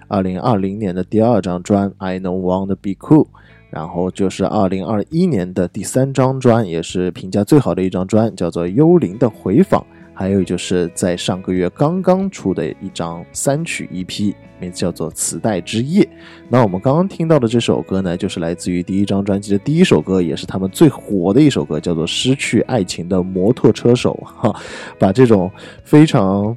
[0.06, 3.24] 二零二零年的第二张专《I Know Wanna Be Cool》，
[3.70, 9.80] 然后就是二零二一年的第三张专，也是评价最好的一张专，叫做《幽灵的回访》，
[10.20, 16.02] 还有就是在上个月刚刚出的一张三曲 EP，名字叫做《磁带之夜》。
[16.46, 24.54] 那我们刚刚听到的这首歌呢，就是来自于第一张专辑的第一首歌，也是他们最火的一首歌，叫做《失去爱情的摩托车手》哈，
[24.98, 25.50] 把这种
[25.84, 26.54] 非常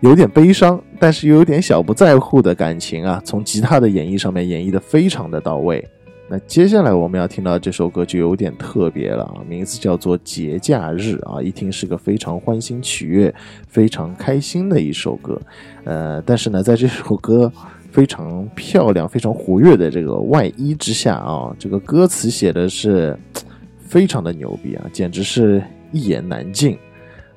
[0.00, 5.82] 有点悲伤，但是又有点小不在乎的感情啊，从吉他的演绎上面演绎的非常的到位。
[6.28, 13.32] 那接下来我们要听到这首歌就有点特别了啊，名字叫做《节假日》啊，一听是个非常欢欣喜悦、
[13.68, 15.40] 非常开心的一首歌。
[15.84, 17.50] 呃，但是呢，在这首歌
[17.92, 23.16] 非常漂亮、非常活跃的这个外衣之下啊，这个歌词写的是
[23.78, 25.62] 非常的牛逼啊，简直是
[25.92, 26.76] 一言难尽。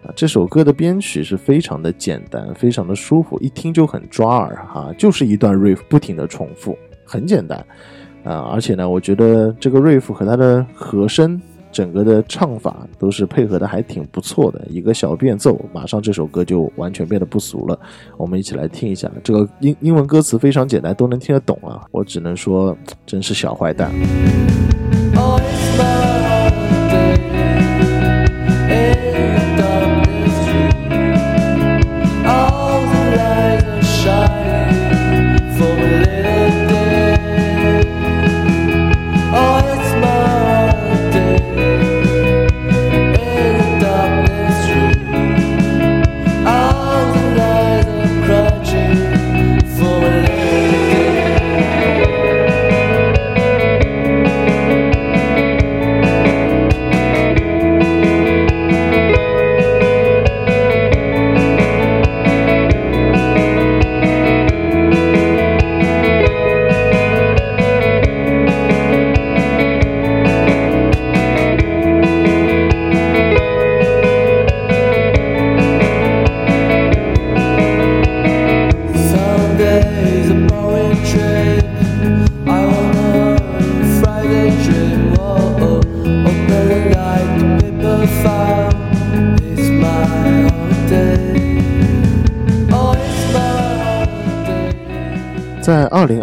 [0.02, 6.76] 啊，这首歌的编曲是非常的简单，非常的舒服，一听就很抓耳哈、就是一段 riff 不停的重复，
[7.06, 7.64] 很简单。
[8.24, 11.42] 啊，而且呢，我觉得这个 riff 和它的和声，
[11.72, 14.66] 整个的唱法都是配合的还挺不错的。
[14.70, 17.80] 一个小变奏，马上这首歌就完全变得不俗了。
[18.18, 21.86] 我们一起来听一下，这个英英文歌词非常简单，都能听得懂啊。
[21.92, 23.92] 我只能说，真是小坏蛋。
[25.16, 25.40] Oh,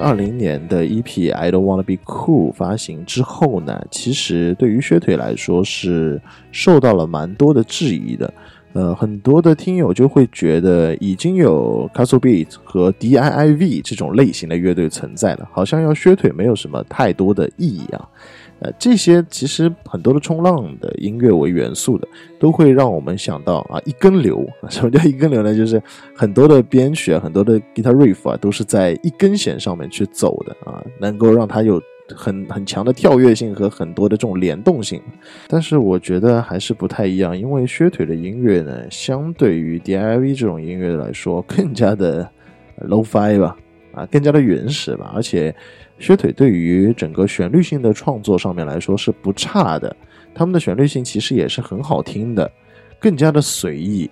[0.07, 1.03] 二零年的 EP
[1.35, 8.33] 《I Don't Wanna Be Cool》发行之后呢，其实对于靴腿来说是受到了蛮多的质疑的。
[8.73, 18.09] 呃，很多的听友就会觉得已经有 Castle Beat 和 DIIV 这种类型的乐队存在了，好像要靴腿没有什么太多的意义啊。
[18.61, 24.47] 呃，这些其实很多的冲浪的音乐为元素的，都会让我们想到啊一根流。
[24.71, 25.55] 什么叫一根流呢？
[25.55, 25.83] 就是
[26.15, 31.81] 很多的编曲啊，很多的 guitar riff 啊，都是在一根弦上面去走的啊，能够让它有
[32.15, 35.03] 很很强的跳跃性和很多的这种联动性。
[35.49, 42.27] 但是我觉得还是不太一样，因为靴腿的音乐呢，相对于 DIV 这种音乐来说，更加的
[42.89, 43.57] low-fi 吧，
[43.97, 45.53] 啊，更加的原始吧，而且
[45.99, 49.97] 靴腿对于整个旋律性的创作上面来说是不差的，
[50.35, 52.49] 他们的旋律性其实也是很好听的，
[53.01, 54.09] 更加的随意。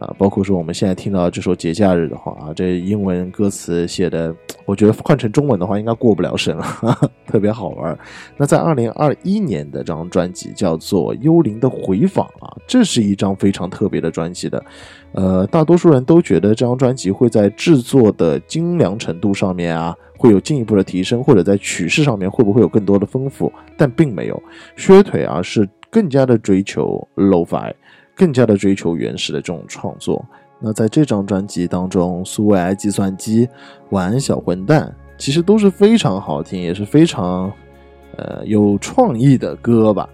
[0.00, 4.34] 啊，包括说我们现在听到这首《节假日》的话啊，这英文歌词写的，
[4.64, 7.96] 我觉得换成中文的话应该过不了审了，哈哈，特别好玩。
[8.36, 14.64] 那在二零二一年的这张专辑叫做《幽灵的回访》啊，这是一张非常特别的专辑的。
[15.12, 24.42] 呃，大多数人都觉得这张专辑会在制作的精良程度上面啊，会有进一步的提升，或者在曲式上面会不会有更多的丰富，但并没有。
[24.76, 27.74] 靴腿啊是更加的追求 low-fi。
[28.20, 30.22] 更加的追求原始的这种创作。
[30.58, 33.48] 那在这张专辑当中，苏维埃计算机、
[33.92, 37.50] 晚安小混蛋，其实都是非常好听，也是非常
[38.18, 40.06] 呃有创意的歌吧。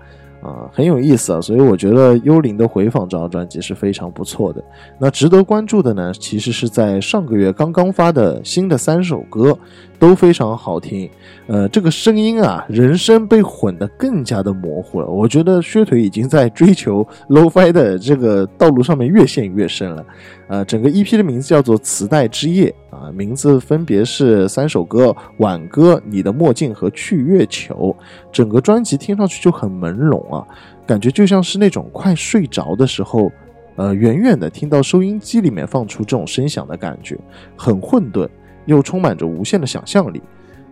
[0.42, 4.62] 啊，很有意思啊，所以我觉得《幽灵的回访》这张专辑是非常不错的。
[5.00, 9.58] 那值得关注的呢，其实是在上个月刚刚发的新的三首歌，
[9.98, 11.08] 都非常好听。
[11.46, 15.06] 呃，这个声音啊，人声被混得更加的模糊了。
[15.06, 20.04] 我觉得靴腿已经在追求 lofi 的这个道路上面越陷越深了。
[20.48, 25.06] 呃，整个 EP 的名字叫做《磁带之夜》啊，名字分别是三首歌：
[25.38, 27.96] 《挽歌》、《你的墨镜》和《去月球》。
[28.32, 30.46] 整个专辑听上去就很朦胧啊，
[30.86, 33.30] 感觉就像是那种快睡着的时候，
[33.76, 37.18] 呃，远远的听到收音机里面放出这种声响的感觉，
[37.56, 38.28] 很混沌，
[38.66, 40.20] 又充满着无限的想象力。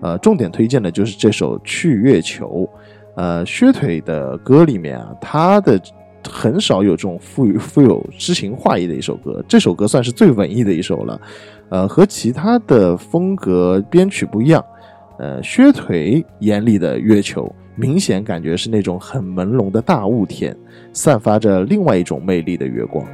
[0.00, 2.68] 呃，重点推荐的就是这首《去月球》。
[3.16, 5.80] 呃，靴腿的歌里面啊，他的
[6.28, 11.20] 很少有这种富有富有诗情画意的一首歌，这首歌算是最文艺的一首了。
[11.70, 14.62] 呃，和其他的风格编曲不一样。
[15.18, 20.54] 呃，靴腿眼里的月球，明显感觉是那种很朦胧的大雾天，
[20.92, 23.06] 散发着另外一种魅力的月光。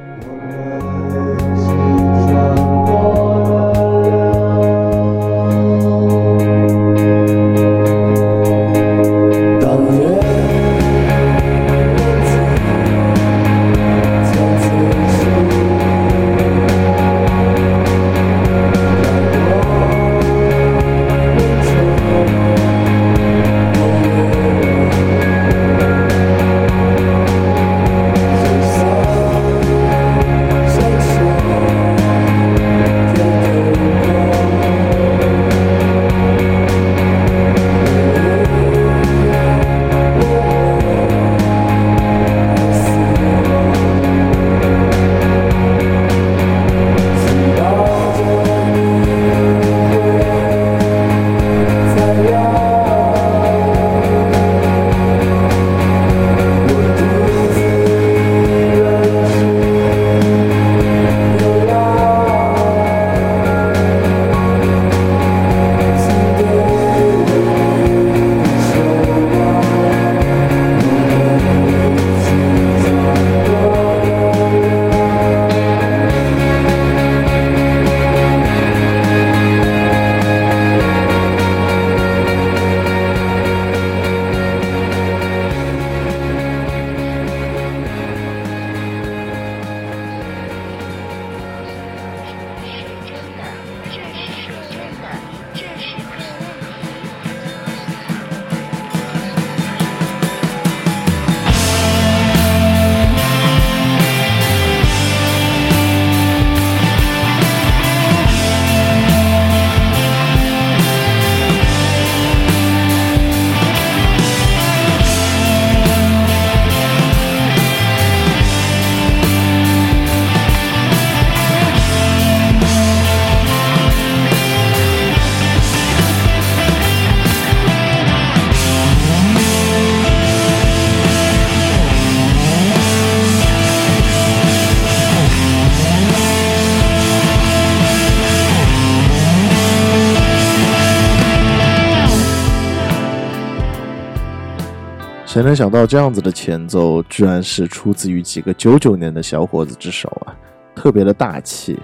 [145.41, 150.37] 谁能想到这样子的前奏，居然是出自于几个九九年的小伙子之手啊，
[150.75, 151.79] 特别的大气。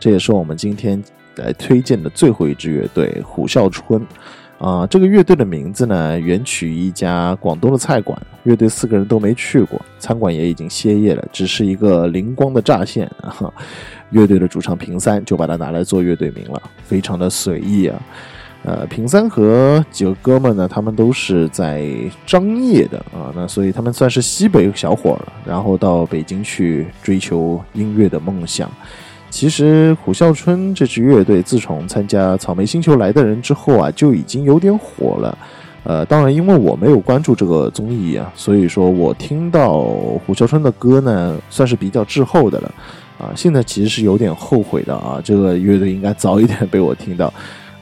[0.00, 1.02] 这也是我们今天
[1.36, 4.00] 来推荐的最后一支乐队虎啸春。
[4.56, 8.18] 啊，这个乐队的名字呢，原取一家广东的菜馆。
[8.44, 13.10] 乐队四个人都没去过，餐馆也已经歇业了，只是一个灵光的乍现。
[14.08, 18.00] 乐队的主唱平三就把它拿来做乐队名了，非常的随意啊。
[18.64, 21.84] 呃，平三和几个哥们呢，他们都是在
[22.24, 28.70] 张掖的啊，那所以他们算是西北小伙了，然后到北京去追求音乐的梦想。
[29.30, 35.36] 其实虎啸春这支乐队自从参加草莓星球来的人之后啊，就已经有点火了。
[35.82, 39.80] 呃，当然因为我没有关注这个综艺啊，所以说我听到
[40.24, 42.72] 虎啸春的歌呢，算是比较滞后的了。
[43.18, 47.32] 啊，现在其实是有点后悔的啊，这个乐队应该早一点被我听到。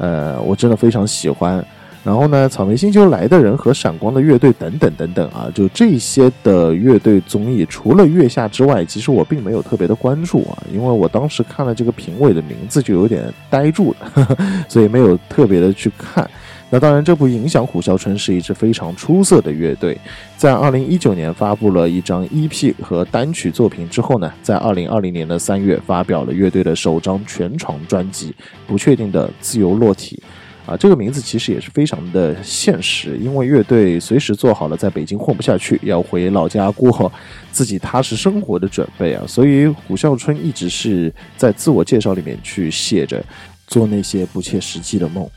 [0.00, 1.64] 呃，我真的非常喜欢。
[2.02, 14.36] 然后呢，草莓星球来的人和闪光的乐队等等等等啊，就这些的乐队综艺，除了月下之外，其实我并没有特别的关注啊，因为我当时看了这个评委的名字就有点呆住了，呵 呵
[14.66, 16.28] 所以没有特别的去看。
[16.72, 19.98] 那当然，这不影响虎啸春是一支非常出色的乐队。
[20.36, 28.30] 在二零一九年发布了一张 EP 和单曲作品之后呢，在二零二零年的三月发表了乐队的首张全长专辑
[28.68, 30.22] 《不确定的自由落体》。
[30.70, 37.10] 啊，这个名字其实也是非常的现实，因为乐队随时做好了在北京混不下去，要回老家过
[37.50, 43.24] 自己踏实生活的准备啊，所以虎啸春一直是在自我介绍里面去写着
[43.66, 45.28] 做那些不切实际的梦，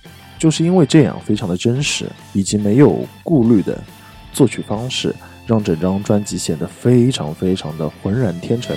[0.43, 3.81] 就是因为这样非常的真实，以及没有顾虑的
[4.33, 5.15] 作曲方式，
[5.45, 8.75] 让整张专辑显得非常非常的浑然天成。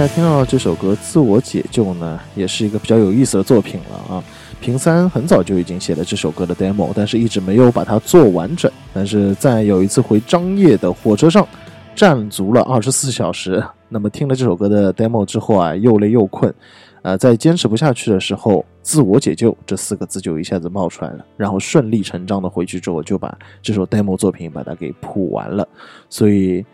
[0.00, 4.24] 我们新来听到这首歌《自我解救》呢，也是一个比较有意思的作品了啊。
[4.58, 8.72] 平三很早就已经写了这首歌的 demo，但是一直没有把它做完整。
[8.94, 11.46] 但是在有一次回张掖的火车上，
[11.94, 16.54] 站足了二十四小时，那么听了这首歌的 demo 之后啊，又累又困，
[17.02, 25.68] 呃，在坚持不下去的时候，“自我解救”这四个字就一下子冒出来了，然后顺理成章的回去之后，就把这首 demo 作品把它给谱完了。
[26.08, 26.64] 所以。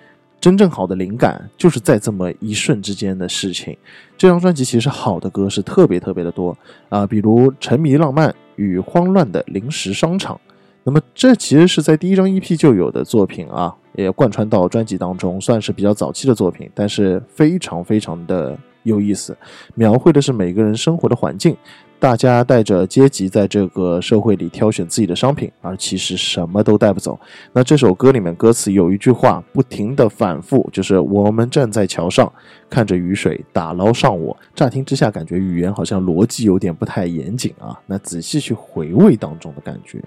[0.41, 3.77] 真正好的灵感就是在这么一瞬之间的事情。
[4.17, 6.57] 这张专辑其实好的歌是特别特别的多
[6.89, 10.37] 啊、比如《沉迷浪漫与慌乱的临时商场》。
[10.85, 18.57] 那么这其实是在第一张 EP 就有的作品啊，也贯穿到专辑当中，算是比较早期的作品，但是非常非常的
[18.87, 19.37] 有意思，
[19.75, 21.57] 描绘的是每个人生活的环境。
[21.99, 27.19] 大家带着阶级在这个社会里挑选自己的商品，而其实什么都带不走。
[27.55, 32.31] 那这首歌里面歌词有一句话不停的反复，就是我们站在桥上，
[32.69, 34.37] 看着雨水打捞上我。
[34.55, 37.81] 乍听之下感觉语言好像逻辑有点不太严谨啊。
[37.87, 39.99] 那仔细去回味当中的感觉，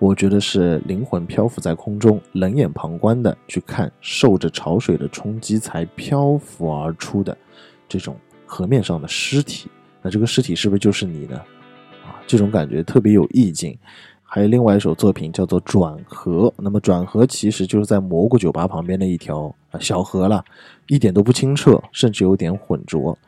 [0.00, 7.38] 我觉得是灵魂漂浮在空中，冷眼旁观的去看受着潮水的冲击才漂浮而出的
[7.88, 8.16] 这种
[8.46, 9.68] 河面上的尸体。
[10.02, 11.36] 那这个尸体是不是就是你呢？
[12.04, 13.76] 啊，这种感觉特别有意境。
[14.30, 20.44] 还有另外一首作品叫做《转河》，那么转河其实就是在蘑菇酒吧旁边的一条啊小河了，
[20.86, 23.18] 一点都不清澈，甚至有点浑浊。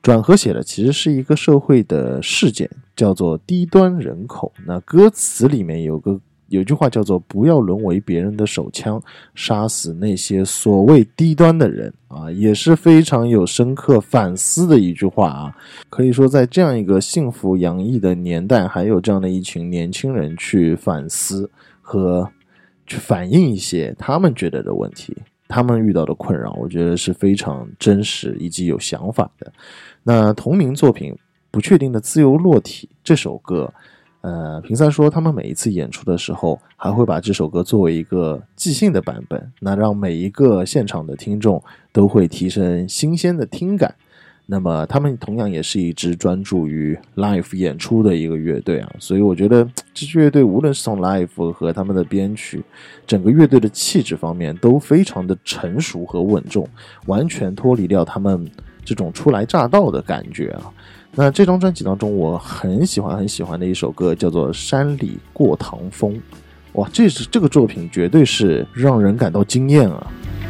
[0.00, 4.50] 转河写的其实是一个社会的事件，叫做低端人口。
[4.64, 9.02] 那歌词里面有个有句话叫做“不要沦为别人的手枪，
[9.34, 15.56] 杀死那些所谓低端的人”啊，也是非常有深刻反思的一句话啊。
[15.90, 21.50] 可以说，在这样一个幸福洋溢的年代，还有这样的一群年轻人去反思
[21.82, 22.30] 和
[22.86, 25.16] 去反映一些他们觉得的问题，
[25.48, 29.52] 他们遇到的困扰，我觉得是非常真实以及有想法的。
[30.04, 31.12] 那同名作品
[31.50, 33.72] 《不确定的自由落体》这首歌。
[34.26, 41.62] 呃，平三说他们每一次演出的时候，还会把这首歌作为一个即兴的版本，那让每一个现场的听众
[41.92, 43.94] 都会提升新鲜的听感。
[44.46, 49.64] 那么他们同样也是一支专注于 live 演出的一个乐队啊，所以我觉得
[49.94, 52.60] 这支乐队无论是从 live 和他们的编曲，
[53.06, 56.68] 整个乐队的气质方面都非常的成熟和稳重，
[57.06, 58.50] 完全脱离掉他们
[58.84, 60.72] 这种初来乍到的感觉啊。
[61.18, 66.12] 那这张专辑当中，我很喜欢很喜欢的一首歌叫做《山里过堂风》，
[66.72, 70.06] 哇，这是这个作品绝对是让人感到惊艳啊！《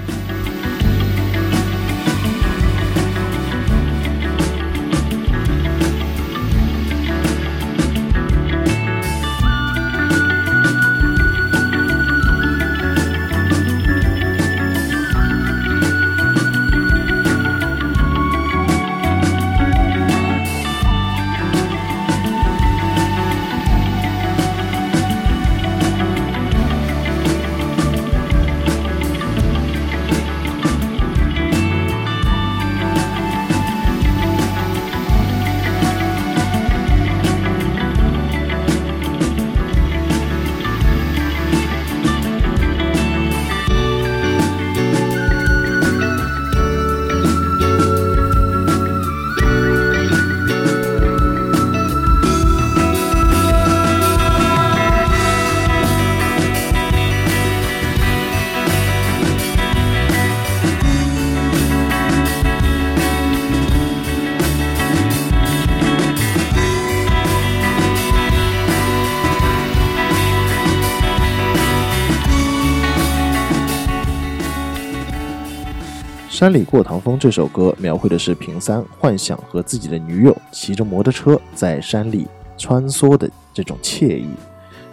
[76.36, 82.26] 山里过堂风》这首歌描绘的是平三幻想和自己的女友骑着摩托车在山里
[82.58, 84.28] 穿梭的这种惬意。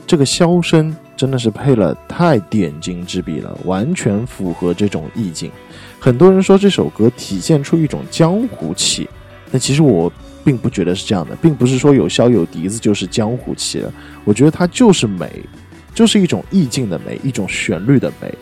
[0.07, 5.51] 这个箫声真的是配了太点睛之笔了，完全符合这种意境。
[5.99, 9.09] 很多人说这首歌体现出一种江湖气，
[9.51, 10.09] 但其实我
[10.45, 13.93] 并不觉得是这样的，并不是说有箫有笛子就是江湖气了。
[14.23, 15.43] 我觉得它就是美，
[15.93, 18.33] 就是一种意境的美，一种旋律的美。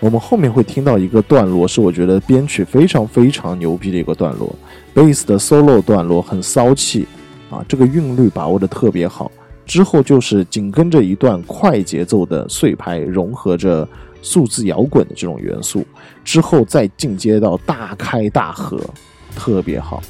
[0.00, 4.54] 我们后面会听到一个段落，是我觉得编曲非常非常牛逼的一个段落，
[4.94, 7.06] 贝斯的 solo 段落很骚气
[7.50, 9.30] 啊，这个韵律把握的特别好。
[9.66, 13.86] 之后就是紧跟着一段快节奏的碎拍，融合着
[14.22, 15.86] 数字摇滚的这种元素，
[16.24, 18.80] 之后再进阶到大开大合，
[19.36, 20.02] 特别好。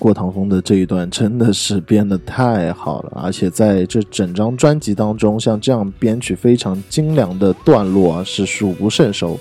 [0.00, 9.38] 过堂风的这一段真的是编的太好了，而且在这整张专辑当中，像这样编曲非常精良的段落啊是数不胜收。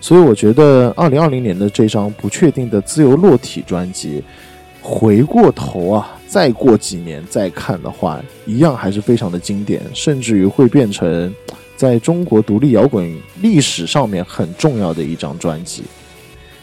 [0.00, 4.20] 所以我觉得，二零二零年的这张不确定的自由落体专辑，
[4.82, 11.32] 回过头啊，再过几年再看的话，一样还是非常的经典，甚至于会变成
[11.76, 15.84] 在中国独立摇滚历史上面很重要的一张专辑。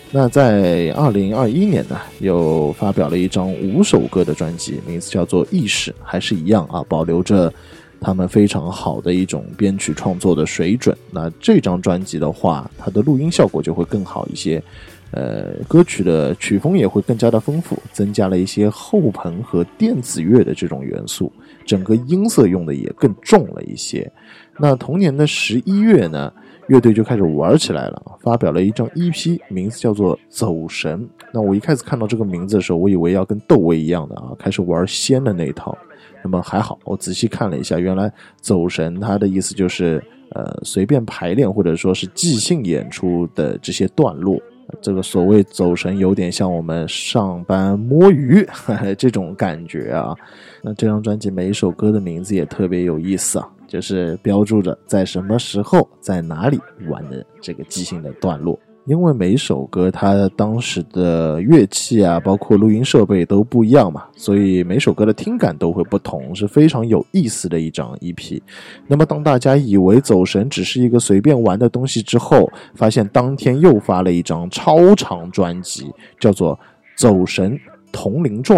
[0.09, 7.53] 那在二零二一年呢，又发表了一张五首歌的专辑，名字叫做《意识》，还是一样啊，保留着
[7.99, 10.97] 他们非常好的一种编曲创作的水准。
[11.11, 14.63] 那这张专辑的话，它的录音效果就会更好一些，
[15.11, 21.29] 呃，歌曲的曲风也会更加的丰富，增加了一些后朋和电子乐的这种元素，
[21.65, 24.09] 整个音色用的也更重了一些。
[24.57, 26.31] 那同年的十一月呢？
[26.67, 30.99] 乐队就开始玩起来了，发表了一张 EP，名字叫做《走神》。
[31.31, 35.77] 那我一开始看到这个名字的时候，我以为要跟窦唯一样的啊，开始玩仙的那一套。
[36.23, 38.11] 那么还好，我仔细看了一下，原来
[38.41, 44.37] 走神它的意思就是呃随便排练或者说是即兴演出的这些段落。
[44.81, 48.45] 这个所谓走神，有点像我们上班摸鱼
[48.97, 50.13] 这种感觉啊。
[50.61, 58.57] 那这张专辑每一首歌的名字也特别有意思啊，就是标注着在什么时候、在哪里玩的这个即兴的段落。
[58.85, 68.41] 因为每首歌它当时的乐器啊，包括录音设备都不一样嘛，所以每首歌的听感都会不同，是非常有意思的一张 EP。
[68.87, 76.55] 那么当大家以为《走神》只是一个随便玩的东西之后，发现当天又发了一张超长专辑，叫做
[76.95, 77.59] 《走神
[77.91, 78.57] 铜铃传》。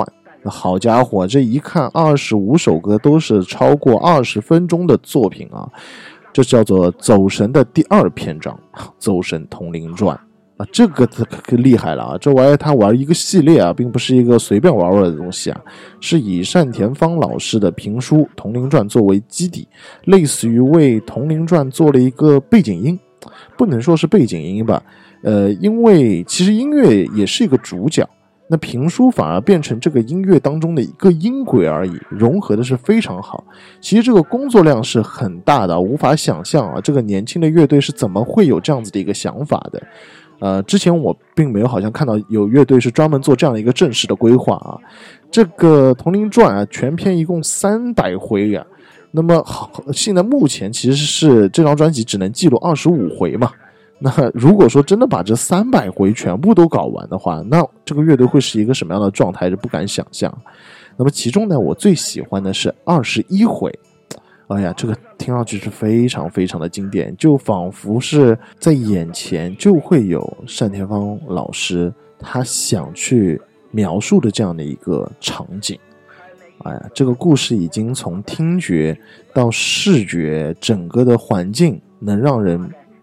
[0.49, 5.69] 好家伙，这一看二十五首歌都是超过二十分钟的作品啊！
[6.31, 8.57] 这叫做《走神》的第二篇章，
[8.97, 10.15] 《走神童林传》
[10.61, 12.17] 啊，这个可可厉害了啊！
[12.19, 15.61] 这玩意儿他玩一个系列啊，并不是一个随便玩玩的东西啊，
[15.99, 19.67] 是以单田芳老师的评书《铜铃传》作为基底，
[20.03, 22.97] 类似于为《铜铃传》做了一个背景音，
[23.57, 24.81] 不能说是背景音吧，
[25.23, 28.07] 呃，因为其实音乐也是一个主角。
[28.51, 33.45] 那评书反而变成这个音乐当中的一个音轨而已，融合的是非常好。
[33.79, 39.81] 其实这个工作量是很大的，无法想象啊，这个年轻的乐队是怎么会有这样子的一个想法的。
[40.39, 44.79] 呃，之前我并没有好像看到有乐队是专门做这样的一个正式的规划啊。
[45.29, 48.65] 这个《铜铃传》啊，全篇一共三百回啊。
[49.11, 53.51] 那么好，现在目前其实是这张专辑只能记录二十五回嘛。
[54.01, 59.49] 那如果说真的把这三百回全部都搞完的话，那这个乐队会是一个什么样的状态？
[59.49, 60.33] 是不敢想象。
[60.95, 63.77] 那么其中呢，我最喜欢的是二十一回。
[64.47, 73.39] 哎呀，这个听上去是非常非常的经典，就仿佛是在眼前就会有单田芳老师他想去
[73.69, 75.77] 描述的这样的一个场景。
[76.63, 78.97] 哎呀，这个故事已经从听觉
[79.33, 82.59] 到视觉，整个的环境能让人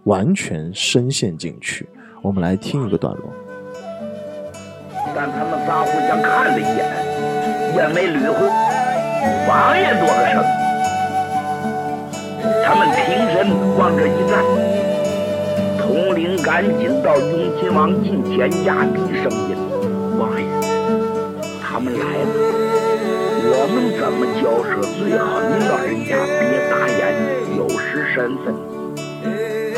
[0.06, 1.88] 完全深陷进去。
[2.22, 3.24] 我们来听一个段落。
[5.14, 6.86] 但他们仨互相看了一眼，
[7.74, 8.46] 也没捋会。
[9.48, 10.44] 王爷多个声，
[12.64, 14.44] 他们平身往这一站，
[15.78, 19.56] 统领赶紧到雍亲王近前压低声音
[20.18, 20.46] ：“王爷，
[21.60, 22.30] 他们来了，
[23.48, 25.40] 我们怎么交涉最好？
[25.42, 27.00] 您老人家别打眼，
[27.56, 28.54] 有失身份。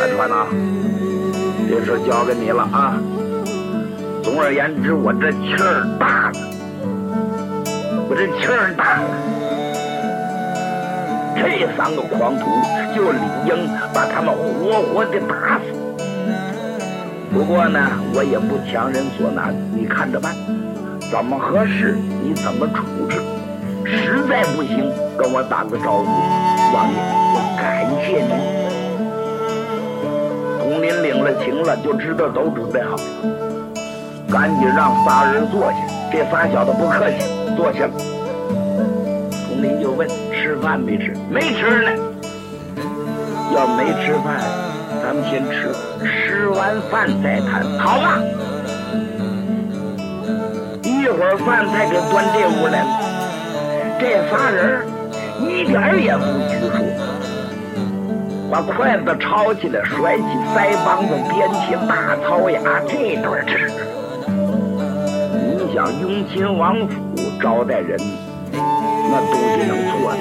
[0.00, 0.46] 安川呐，
[1.68, 2.98] 这事交给你了啊。”
[4.22, 6.38] 总而言之，我这气儿大了，
[8.08, 9.08] 我这气儿大了。
[11.34, 12.44] 这三个狂徒
[12.94, 15.64] 就理应把他们活活的打死。
[17.32, 17.80] 不过呢，
[18.14, 20.34] 我也不强人所难，你看着办，
[21.10, 23.18] 怎么合适你怎么处置。
[23.86, 26.04] 实在不行，跟我打个招呼，
[26.74, 26.96] 王爷，
[27.34, 28.67] 我感谢您。
[30.68, 33.02] 统领领了情了，就知道都准备好了。
[34.30, 35.78] 赶紧让仨人坐下。
[36.12, 37.16] 这仨小子不客气，
[37.56, 37.92] 坐下了。
[39.48, 41.16] 统领就问：吃饭没吃？
[41.30, 41.90] 没吃呢。
[43.54, 44.42] 要没吃饭，
[45.02, 45.72] 咱们先吃，
[46.04, 48.18] 吃完饭再谈，好吧？
[50.82, 52.88] 一会儿饭菜给端这屋来了。
[53.98, 54.86] 这仨人
[55.40, 56.84] 一点也不拘束，
[58.50, 60.22] 把筷子抄起来，甩起
[60.54, 63.70] 腮帮子，编起大槽牙，这顿吃。
[64.26, 66.96] 你想雍亲王府
[67.42, 67.98] 招待人，
[68.52, 70.20] 那东西能错的？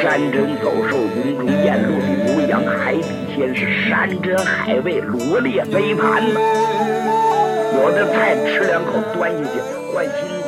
[0.00, 3.02] 山珍走兽，云中燕，陆比牛羊，海底
[3.34, 6.38] 鲜是山珍海味，罗列飞盘子。
[7.74, 9.50] 有的菜吃两口端下去
[9.92, 10.46] 换新的。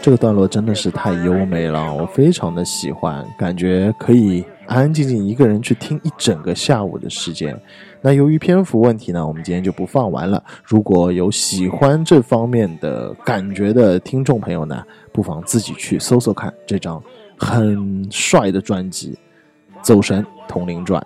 [0.00, 7.58] 这个段落真的是太优美了，我非常的喜欢，感觉可以安安静静一个人去听一整个下午的时间。
[8.00, 10.42] 那由于篇幅问题呢，我们今天就不放完了。
[10.64, 14.82] 如果有喜欢这方面的感觉的听众朋友呢，
[15.12, 17.02] 不妨自己去搜搜看这张
[17.38, 19.12] 很帅的专辑
[19.82, 21.00] 《走神铜铃传》。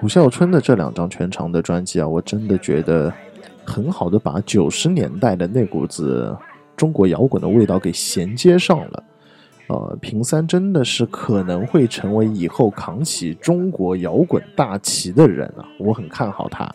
[0.00, 3.12] 胡啸春的这两张全长的专辑啊，我真的觉得
[3.64, 6.36] 很好的把九十年代的那股子
[6.76, 9.02] 中国摇滚的味道给衔接上了。
[9.68, 16.70] 呃，平三真的是可能会成为以后扛起中国摇滚大旗的人啊，我很看好他。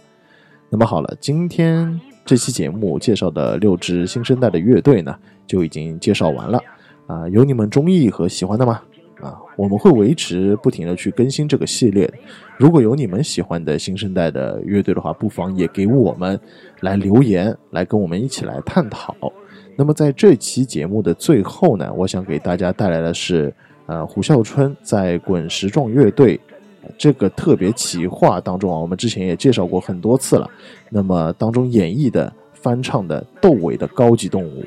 [0.70, 6.60] 那么好了，今天这期节目介绍的六支新生代的乐队呢，就已经介绍完了
[7.07, 8.82] 啊、有你们中意和喜欢的吗？
[9.20, 12.11] 啊，我们会维持不停的去更新这个系列。
[12.57, 16.40] 如果有你们喜欢的新生代的乐队的话，不妨也给我们
[16.82, 19.16] 来留言，来跟我们一起来探讨。
[19.80, 23.53] 那么在这期节目的最后呢，我想给大家带来的是，
[23.85, 26.38] 呃，胡啸春在滚石壮乐队
[26.97, 30.45] 这个特别企划当中啊，我们之前也介绍过很多次了。
[30.89, 34.61] 那么当中演绎的翻唱的窦唯的《高级动物》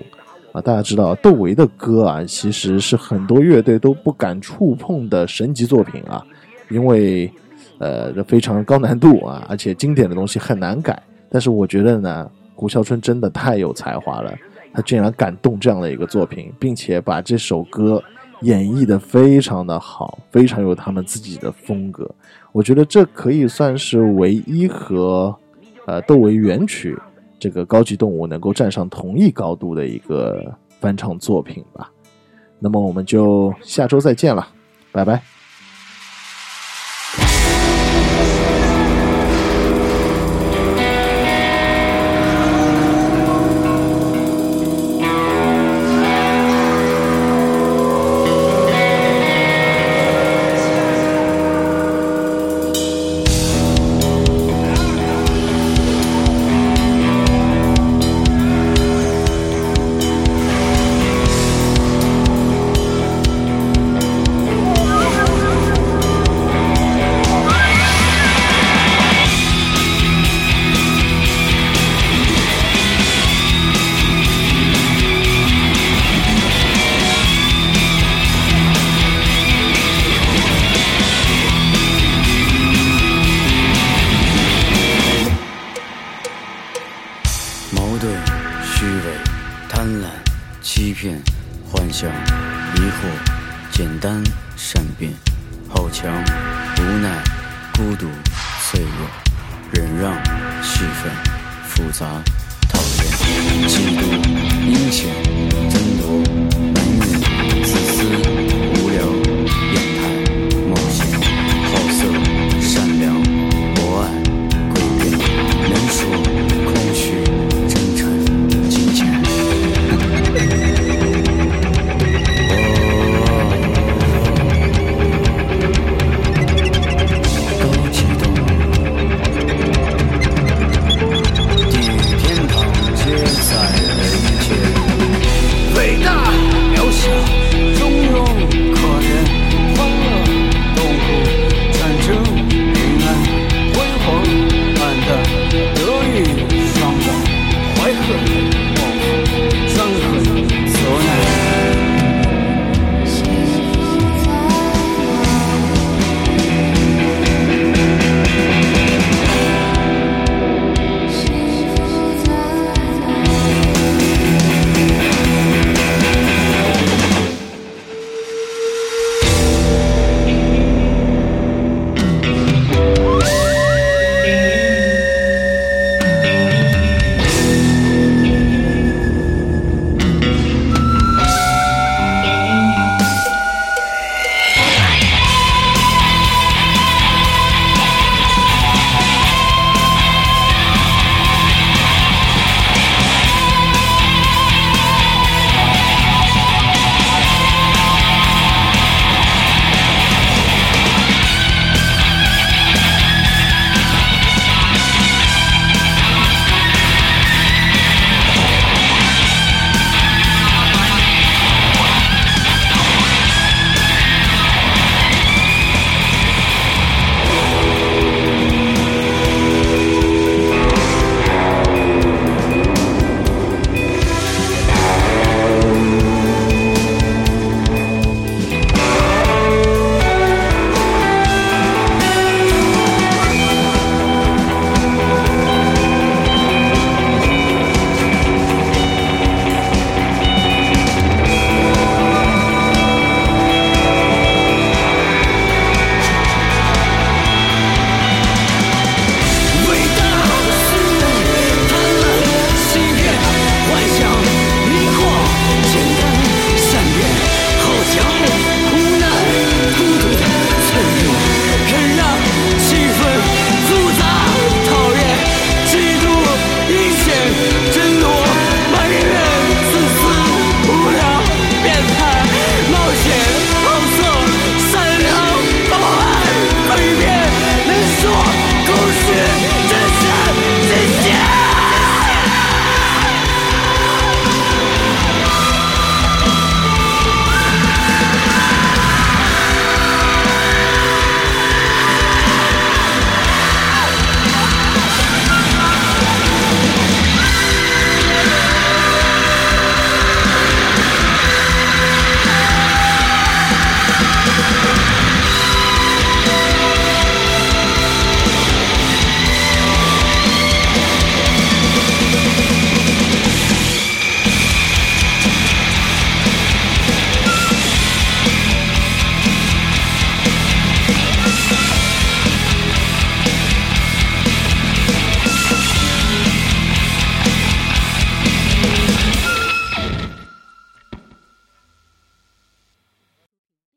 [0.50, 6.24] 啊，大家知道窦唯的歌啊，其实是很多乐队都不敢触碰的神级作品啊，
[6.70, 7.30] 因为
[7.76, 11.02] 呃非常高难度啊，而且经典的东西很难改。
[11.28, 14.34] 但是我觉得呢，胡笑春真的太有才华了，
[14.72, 18.02] 他竟然敢动这样的一个作品，并且把这首歌
[18.40, 22.10] 演绎的非常的好，非常有他们自己的风格。
[22.52, 25.34] 我觉得这可以算是唯一和
[25.86, 26.98] 呃窦唯原曲
[27.38, 31.90] 这个高级动物能够站上同一高度的一个翻唱作品吧。
[32.58, 34.46] 那么我们就下周再见了，
[34.90, 35.41] 拜拜。